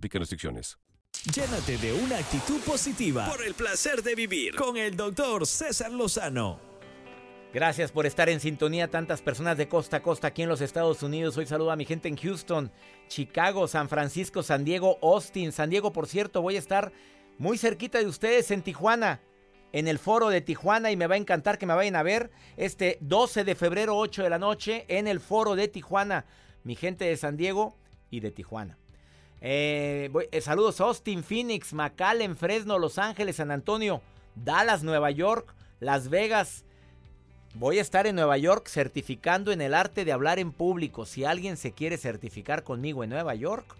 Aplican 0.00 0.20
restricciones. 0.20 0.78
Llénate 1.34 1.76
de 1.76 1.92
una 1.92 2.16
actitud 2.16 2.58
positiva 2.60 3.26
por 3.26 3.44
el 3.44 3.52
placer 3.52 4.02
de 4.02 4.14
vivir 4.14 4.54
con 4.54 4.78
el 4.78 4.96
doctor 4.96 5.46
César 5.46 5.92
Lozano. 5.92 6.58
Gracias 7.52 7.92
por 7.92 8.06
estar 8.06 8.30
en 8.30 8.40
sintonía, 8.40 8.88
tantas 8.88 9.20
personas 9.20 9.58
de 9.58 9.68
costa 9.68 9.98
a 9.98 10.02
costa 10.02 10.28
aquí 10.28 10.40
en 10.40 10.48
los 10.48 10.62
Estados 10.62 11.02
Unidos. 11.02 11.36
Hoy 11.36 11.44
saludo 11.44 11.70
a 11.70 11.76
mi 11.76 11.84
gente 11.84 12.08
en 12.08 12.16
Houston, 12.16 12.72
Chicago, 13.08 13.68
San 13.68 13.90
Francisco, 13.90 14.42
San 14.42 14.64
Diego, 14.64 14.96
Austin. 15.02 15.52
San 15.52 15.68
Diego, 15.68 15.92
por 15.92 16.06
cierto, 16.06 16.40
voy 16.40 16.56
a 16.56 16.60
estar 16.60 16.92
muy 17.36 17.58
cerquita 17.58 17.98
de 17.98 18.06
ustedes 18.06 18.50
en 18.52 18.62
Tijuana, 18.62 19.20
en 19.74 19.86
el 19.86 19.98
foro 19.98 20.30
de 20.30 20.40
Tijuana 20.40 20.90
y 20.90 20.96
me 20.96 21.08
va 21.08 21.16
a 21.16 21.18
encantar 21.18 21.58
que 21.58 21.66
me 21.66 21.74
vayan 21.74 21.96
a 21.96 22.02
ver 22.02 22.30
este 22.56 22.96
12 23.02 23.44
de 23.44 23.54
febrero, 23.54 23.98
8 23.98 24.22
de 24.22 24.30
la 24.30 24.38
noche, 24.38 24.86
en 24.88 25.06
el 25.06 25.20
foro 25.20 25.56
de 25.56 25.68
Tijuana. 25.68 26.24
Mi 26.64 26.74
gente 26.74 27.04
de 27.04 27.18
San 27.18 27.36
Diego 27.36 27.76
y 28.08 28.20
de 28.20 28.30
Tijuana. 28.30 28.79
Eh, 29.40 30.10
eh, 30.32 30.40
saludos 30.40 30.80
Austin, 30.80 31.24
Phoenix, 31.24 31.72
McAllen, 31.72 32.36
Fresno, 32.36 32.78
Los 32.78 32.98
Ángeles, 32.98 33.36
San 33.36 33.50
Antonio, 33.50 34.02
Dallas, 34.34 34.82
Nueva 34.82 35.10
York, 35.10 35.54
Las 35.80 36.08
Vegas. 36.10 36.64
Voy 37.54 37.78
a 37.78 37.82
estar 37.82 38.06
en 38.06 38.16
Nueva 38.16 38.38
York 38.38 38.68
certificando 38.68 39.50
en 39.50 39.60
el 39.60 39.74
arte 39.74 40.04
de 40.04 40.12
hablar 40.12 40.38
en 40.38 40.52
público. 40.52 41.06
Si 41.06 41.24
alguien 41.24 41.56
se 41.56 41.72
quiere 41.72 41.96
certificar 41.96 42.62
conmigo 42.62 43.02
en 43.02 43.10
Nueva 43.10 43.34
York, 43.34 43.76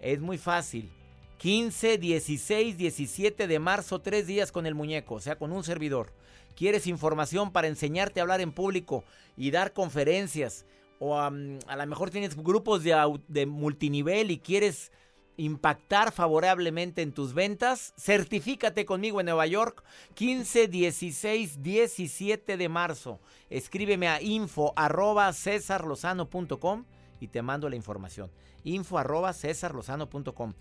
es 0.00 0.20
muy 0.20 0.38
fácil. 0.38 0.90
15, 1.38 1.98
16, 1.98 2.78
17 2.78 3.46
de 3.46 3.58
marzo, 3.58 4.00
tres 4.00 4.26
días 4.26 4.52
con 4.52 4.64
el 4.64 4.74
muñeco, 4.74 5.16
o 5.16 5.20
sea, 5.20 5.36
con 5.36 5.52
un 5.52 5.64
servidor. 5.64 6.12
¿Quieres 6.56 6.86
información 6.86 7.52
para 7.52 7.66
enseñarte 7.66 8.20
a 8.20 8.22
hablar 8.22 8.40
en 8.40 8.52
público 8.52 9.04
y 9.36 9.50
dar 9.50 9.72
conferencias? 9.72 10.64
O 10.98 11.18
a 11.18 11.30
lo 11.30 11.86
mejor 11.86 12.10
tienes 12.10 12.36
grupos 12.36 12.82
de, 12.82 13.46
multinivel 13.46 14.30
y 14.30 14.38
quieres 14.38 14.92
impactar 15.36 16.12
favorablemente 16.12 17.02
en 17.02 17.12
tus 17.12 17.34
ventas, 17.34 17.92
certifícate 17.98 18.86
conmigo 18.86 19.18
en 19.18 19.26
Nueva 19.26 19.46
York 19.46 19.82
15, 20.14 20.68
16, 20.68 21.62
17 21.62 22.56
de 22.56 22.68
marzo. 22.68 23.20
Escríbeme 23.50 24.08
a 24.08 24.22
info 24.22 24.72
arroba 24.76 25.32
cesarlozano.com 25.32 26.84
y 27.18 27.28
te 27.28 27.42
mando 27.42 27.68
la 27.68 27.76
información. 27.76 28.30
Info 28.62 28.96
arroba 28.96 29.32
cesarlozano.com. 29.32 30.54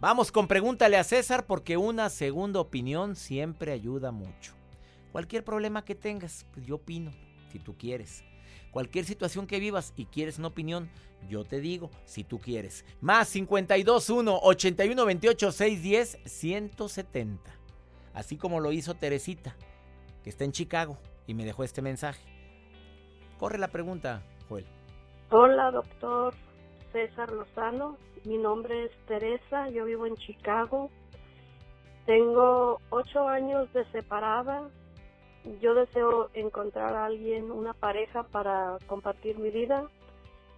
Vamos 0.00 0.30
con 0.30 0.46
pregúntale 0.46 0.96
a 0.96 1.02
César 1.02 1.46
porque 1.46 1.76
una 1.76 2.08
segunda 2.08 2.60
opinión 2.60 3.16
siempre 3.16 3.72
ayuda 3.72 4.12
mucho. 4.12 4.52
Cualquier 5.10 5.42
problema 5.42 5.84
que 5.84 5.96
tengas, 5.96 6.46
pues 6.52 6.64
yo 6.66 6.76
opino, 6.76 7.10
si 7.50 7.58
tú 7.58 7.76
quieres. 7.76 8.22
Cualquier 8.70 9.04
situación 9.04 9.46
que 9.46 9.60
vivas 9.60 9.92
y 9.96 10.06
quieres 10.06 10.38
una 10.38 10.48
opinión, 10.48 10.90
yo 11.28 11.44
te 11.44 11.60
digo, 11.60 11.90
si 12.04 12.24
tú 12.24 12.38
quieres. 12.38 12.84
Más 13.00 13.30
521 13.30 14.40
81 14.42 15.04
28 15.04 15.52
610 15.52 16.18
170. 16.24 17.52
Así 18.14 18.36
como 18.36 18.60
lo 18.60 18.72
hizo 18.72 18.94
Teresita, 18.94 19.56
que 20.22 20.30
está 20.30 20.44
en 20.44 20.52
Chicago 20.52 20.98
y 21.26 21.34
me 21.34 21.44
dejó 21.44 21.64
este 21.64 21.82
mensaje. 21.82 22.22
Corre 23.38 23.58
la 23.58 23.68
pregunta, 23.68 24.22
Joel. 24.48 24.66
Hola, 25.30 25.70
doctor 25.70 26.34
César 26.92 27.30
Lozano. 27.30 27.96
Mi 28.24 28.36
nombre 28.36 28.86
es 28.86 28.90
Teresa, 29.06 29.68
yo 29.70 29.84
vivo 29.84 30.06
en 30.06 30.16
Chicago. 30.16 30.90
Tengo 32.06 32.80
ocho 32.90 33.28
años 33.28 33.72
de 33.72 33.84
separada. 33.92 34.68
Yo 35.60 35.74
deseo 35.74 36.30
encontrar 36.34 36.94
a 36.94 37.06
alguien, 37.06 37.50
una 37.50 37.72
pareja 37.74 38.22
para 38.24 38.78
compartir 38.86 39.38
mi 39.38 39.50
vida. 39.50 39.88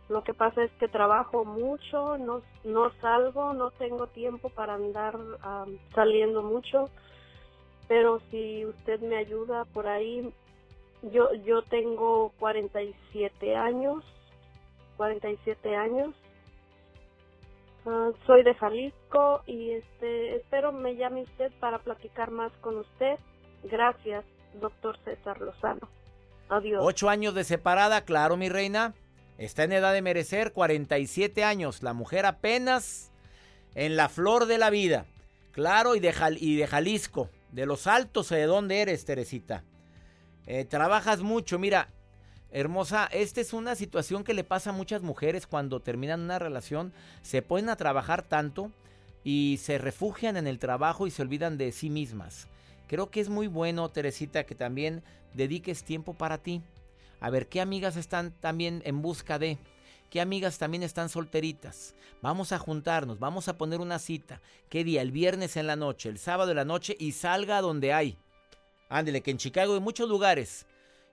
Lo 0.08 0.24
que 0.24 0.34
pasa 0.34 0.64
es 0.64 0.72
que 0.72 0.88
trabajo 0.88 1.44
mucho, 1.44 2.18
no, 2.18 2.42
no 2.64 2.90
salgo, 3.00 3.52
no 3.52 3.70
tengo 3.70 4.08
tiempo 4.08 4.48
para 4.50 4.74
andar 4.74 5.16
saliendo 5.94 6.42
mucho. 6.42 6.90
Pero 7.86 8.20
si 8.30 8.66
usted 8.66 9.00
me 9.00 9.16
ayuda 9.16 9.64
por 9.66 9.86
ahí, 9.86 10.32
yo, 11.02 11.32
yo 11.44 11.62
tengo 11.62 12.32
47 12.38 13.56
años, 13.56 14.04
47 14.96 15.76
años. 15.76 16.14
Ah, 17.86 18.10
soy 18.26 18.42
de 18.42 18.54
Jalisco 18.54 19.42
y 19.46 19.70
este 19.70 20.36
espero 20.36 20.72
me 20.72 20.96
llame 20.96 21.22
usted 21.22 21.50
para 21.60 21.78
platicar 21.78 22.30
más 22.30 22.52
con 22.60 22.78
usted. 22.78 23.18
Gracias, 23.64 24.24
doctor 24.60 24.98
César 25.04 25.40
Lozano. 25.40 25.88
Adiós. 26.48 26.80
Ocho 26.84 27.08
años 27.08 27.34
de 27.34 27.44
separada, 27.44 28.02
claro, 28.04 28.36
mi 28.36 28.48
reina. 28.48 28.94
Está 29.38 29.64
en 29.64 29.72
edad 29.72 29.92
de 29.94 30.02
merecer 30.02 30.52
47 30.52 31.44
años. 31.44 31.82
La 31.82 31.92
mujer 31.92 32.26
apenas 32.26 33.10
en 33.74 33.96
la 33.96 34.08
flor 34.08 34.46
de 34.46 34.58
la 34.58 34.70
vida. 34.70 35.06
Claro, 35.52 35.94
y 35.94 36.00
de, 36.00 36.12
Jal- 36.12 36.38
y 36.40 36.56
de 36.56 36.66
Jalisco. 36.66 37.30
De 37.52 37.66
los 37.66 37.86
altos, 37.86 38.28
¿de 38.28 38.44
dónde 38.44 38.80
eres, 38.80 39.04
Teresita? 39.04 39.64
Eh, 40.46 40.64
trabajas 40.64 41.20
mucho, 41.20 41.58
mira, 41.58 41.88
hermosa, 42.50 43.06
esta 43.12 43.40
es 43.40 43.52
una 43.52 43.74
situación 43.74 44.24
que 44.24 44.34
le 44.34 44.44
pasa 44.44 44.70
a 44.70 44.72
muchas 44.72 45.02
mujeres 45.02 45.46
cuando 45.46 45.80
terminan 45.80 46.20
una 46.20 46.38
relación, 46.38 46.92
se 47.22 47.42
ponen 47.42 47.68
a 47.70 47.76
trabajar 47.76 48.22
tanto 48.22 48.70
y 49.24 49.58
se 49.62 49.78
refugian 49.78 50.36
en 50.36 50.46
el 50.46 50.58
trabajo 50.58 51.06
y 51.06 51.10
se 51.10 51.22
olvidan 51.22 51.58
de 51.58 51.72
sí 51.72 51.90
mismas. 51.90 52.48
Creo 52.90 53.08
que 53.08 53.20
es 53.20 53.28
muy 53.28 53.46
bueno, 53.46 53.88
Teresita, 53.88 54.42
que 54.42 54.56
también 54.56 55.04
dediques 55.32 55.84
tiempo 55.84 56.14
para 56.14 56.38
ti. 56.38 56.60
A 57.20 57.30
ver, 57.30 57.46
¿qué 57.46 57.60
amigas 57.60 57.96
están 57.96 58.32
también 58.32 58.82
en 58.84 59.00
busca 59.00 59.38
de? 59.38 59.58
¿Qué 60.10 60.20
amigas 60.20 60.58
también 60.58 60.82
están 60.82 61.08
solteritas? 61.08 61.94
Vamos 62.20 62.50
a 62.50 62.58
juntarnos, 62.58 63.20
vamos 63.20 63.46
a 63.46 63.56
poner 63.56 63.78
una 63.78 64.00
cita. 64.00 64.42
¿Qué 64.68 64.82
día? 64.82 65.02
El 65.02 65.12
viernes 65.12 65.56
en 65.56 65.68
la 65.68 65.76
noche, 65.76 66.08
el 66.08 66.18
sábado 66.18 66.50
en 66.50 66.56
la 66.56 66.64
noche 66.64 66.96
y 66.98 67.12
salga 67.12 67.58
a 67.58 67.60
donde 67.60 67.92
hay. 67.92 68.18
Ándele, 68.88 69.20
que 69.20 69.30
en 69.30 69.38
Chicago 69.38 69.74
hay 69.74 69.80
muchos 69.80 70.08
lugares 70.08 70.66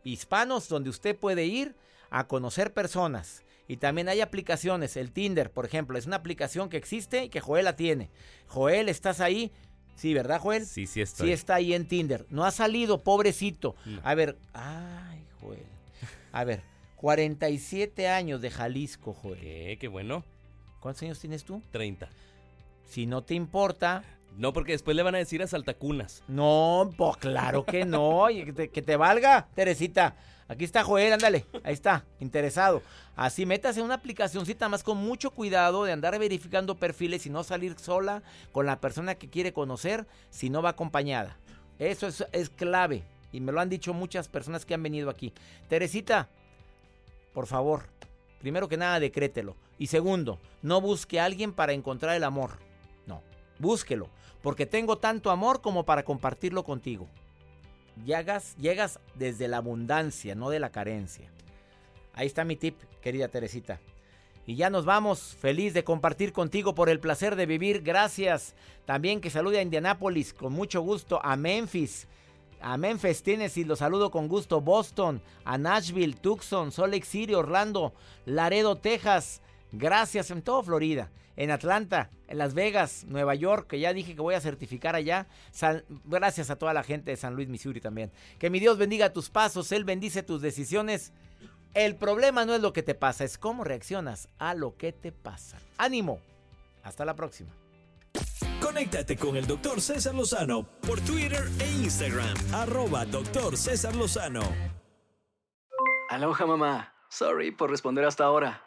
hispanos 0.03 0.69
donde 0.69 0.89
usted 0.89 1.15
puede 1.15 1.45
ir 1.45 1.75
a 2.09 2.27
conocer 2.27 2.73
personas. 2.73 3.43
Y 3.67 3.77
también 3.77 4.07
hay 4.09 4.21
aplicaciones, 4.21 4.95
el 4.95 5.11
Tinder, 5.11 5.51
por 5.51 5.65
ejemplo, 5.65 5.97
es 5.97 6.07
una 6.07 6.15
aplicación 6.15 6.69
que 6.69 6.77
existe 6.77 7.25
y 7.25 7.29
que 7.29 7.41
Joel 7.41 7.65
la 7.65 7.75
tiene. 7.75 8.09
Joel, 8.47 8.87
¿estás 8.87 9.19
ahí? 9.19 9.51
Sí, 9.97 10.13
¿verdad, 10.13 10.39
Joel? 10.39 10.65
Sí, 10.65 10.85
sí 10.85 11.01
está. 11.01 11.23
Sí 11.23 11.31
está 11.31 11.55
ahí 11.55 11.73
en 11.73 11.87
Tinder. 11.87 12.25
No 12.29 12.45
ha 12.45 12.51
salido, 12.51 13.03
pobrecito. 13.03 13.75
A 14.03 14.13
ver, 14.13 14.37
ay, 14.53 15.25
Joel. 15.41 15.65
A 16.31 16.43
ver, 16.43 16.61
47 16.97 18.07
años 18.07 18.39
de 18.39 18.51
Jalisco, 18.51 19.13
Joel. 19.13 19.39
¿Qué? 19.39 19.77
Qué 19.79 19.87
bueno. 19.87 20.23
¿Cuántos 20.79 21.01
años 21.01 21.19
tienes 21.19 21.43
tú? 21.43 21.63
30. 21.71 22.09
Si 22.85 23.07
no 23.07 23.23
te 23.23 23.33
importa. 23.33 24.03
No, 24.37 24.53
porque 24.53 24.73
después 24.73 24.95
le 24.95 25.01
van 25.01 25.15
a 25.15 25.17
decir 25.17 25.41
a 25.41 25.47
saltacunas. 25.47 26.23
No, 26.27 26.91
pues 26.95 27.17
claro 27.17 27.65
que 27.65 27.83
no. 27.83 28.27
que 28.55 28.81
te 28.81 28.95
valga, 28.97 29.49
Teresita. 29.55 30.15
Aquí 30.47 30.63
está 30.63 30.83
Joel, 30.83 31.13
ándale. 31.13 31.45
Ahí 31.63 31.73
está, 31.73 32.05
interesado. 32.19 32.81
Así 33.15 33.45
métase 33.45 33.81
una 33.81 33.95
aplicacióncita 33.95 34.69
más 34.69 34.83
con 34.83 34.97
mucho 34.97 35.31
cuidado 35.31 35.83
de 35.83 35.91
andar 35.91 36.17
verificando 36.19 36.75
perfiles 36.75 37.25
y 37.25 37.29
no 37.29 37.43
salir 37.43 37.77
sola 37.77 38.23
con 38.51 38.65
la 38.65 38.79
persona 38.79 39.15
que 39.15 39.29
quiere 39.29 39.51
conocer 39.51 40.05
si 40.29 40.49
no 40.49 40.61
va 40.61 40.69
acompañada. 40.69 41.37
Eso 41.79 42.07
es, 42.07 42.25
es 42.31 42.49
clave. 42.49 43.03
Y 43.31 43.41
me 43.41 43.51
lo 43.51 43.59
han 43.59 43.69
dicho 43.69 43.93
muchas 43.93 44.29
personas 44.29 44.65
que 44.65 44.73
han 44.73 44.83
venido 44.83 45.09
aquí. 45.09 45.33
Teresita, 45.67 46.29
por 47.33 47.45
favor, 47.45 47.83
primero 48.39 48.69
que 48.69 48.77
nada, 48.77 48.99
decrételo. 48.99 49.55
Y 49.77 49.87
segundo, 49.87 50.39
no 50.61 50.79
busque 50.81 51.19
a 51.19 51.25
alguien 51.25 51.51
para 51.51 51.73
encontrar 51.73 52.15
el 52.15 52.23
amor. 52.23 52.51
No, 53.05 53.21
búsquelo. 53.59 54.09
Porque 54.41 54.65
tengo 54.65 54.97
tanto 54.97 55.29
amor 55.29 55.61
como 55.61 55.83
para 55.83 56.03
compartirlo 56.03 56.63
contigo. 56.63 57.07
Llegas, 58.05 58.55
llegas 58.57 58.99
desde 59.15 59.47
la 59.47 59.57
abundancia, 59.57 60.35
no 60.35 60.49
de 60.49 60.59
la 60.59 60.71
carencia. 60.71 61.29
Ahí 62.13 62.27
está 62.27 62.43
mi 62.43 62.55
tip, 62.55 62.79
querida 63.01 63.27
Teresita. 63.27 63.79
Y 64.45 64.55
ya 64.55 64.69
nos 64.69 64.85
vamos, 64.85 65.35
feliz 65.39 65.73
de 65.73 65.83
compartir 65.83 66.31
contigo 66.31 66.73
por 66.73 66.89
el 66.89 67.01
placer 67.01 67.35
de 67.35 67.45
vivir. 67.45 67.81
Gracias. 67.81 68.55
También 68.85 69.19
que 69.19 69.29
salude 69.29 69.59
a 69.59 69.61
Indianápolis, 69.61 70.33
con 70.33 70.53
mucho 70.53 70.81
gusto, 70.81 71.19
a 71.21 71.35
Memphis. 71.35 72.07
A 72.61 72.77
Memphis, 72.77 73.23
Tennessee, 73.23 73.65
los 73.65 73.79
saludo 73.79 74.09
con 74.09 74.29
gusto. 74.29 74.61
Boston, 74.61 75.21
a 75.43 75.57
Nashville, 75.57 76.15
Tucson, 76.15 76.71
Salt 76.71 76.93
Lake 76.93 77.05
City, 77.05 77.33
Orlando, 77.33 77.93
Laredo, 78.25 78.77
Texas. 78.77 79.41
Gracias 79.73 80.31
en 80.31 80.41
todo 80.41 80.63
Florida, 80.63 81.11
en 81.37 81.51
Atlanta, 81.51 82.09
en 82.27 82.39
Las 82.39 82.53
Vegas, 82.53 83.05
Nueva 83.07 83.35
York, 83.35 83.67
que 83.67 83.79
ya 83.79 83.93
dije 83.93 84.15
que 84.15 84.21
voy 84.21 84.35
a 84.35 84.41
certificar 84.41 84.95
allá. 84.95 85.27
gracias 86.03 86.49
a 86.49 86.57
toda 86.57 86.73
la 86.73 86.83
gente 86.83 87.11
de 87.11 87.17
San 87.17 87.35
Luis, 87.35 87.47
Missouri 87.47 87.79
también. 87.79 88.11
Que 88.39 88.49
mi 88.49 88.59
Dios 88.59 88.77
bendiga 88.77 89.13
tus 89.13 89.29
pasos, 89.29 89.71
Él 89.71 89.85
bendice 89.85 90.23
tus 90.23 90.41
decisiones. 90.41 91.13
El 91.73 91.95
problema 91.95 92.43
no 92.43 92.55
es 92.55 92.61
lo 92.61 92.73
que 92.73 92.83
te 92.83 92.95
pasa, 92.95 93.23
es 93.23 93.37
cómo 93.37 93.63
reaccionas 93.63 94.29
a 94.39 94.55
lo 94.55 94.75
que 94.75 94.91
te 94.91 95.11
pasa. 95.11 95.59
Ánimo. 95.77 96.19
Hasta 96.83 97.05
la 97.05 97.15
próxima. 97.15 97.51
Conéctate 98.61 99.15
con 99.15 99.37
el 99.37 99.45
doctor 99.45 99.79
César 99.79 100.15
Lozano 100.15 100.63
por 100.81 100.99
Twitter 101.01 101.47
e 101.59 101.69
Instagram. 101.83 102.35
Arroba 102.53 103.05
doctor 103.05 103.55
César 103.55 103.95
Lozano. 103.95 104.41
Aloha 106.09 106.45
mamá. 106.45 106.93
Sorry 107.09 107.51
por 107.51 107.69
responder 107.69 108.05
hasta 108.05 108.23
ahora. 108.23 108.66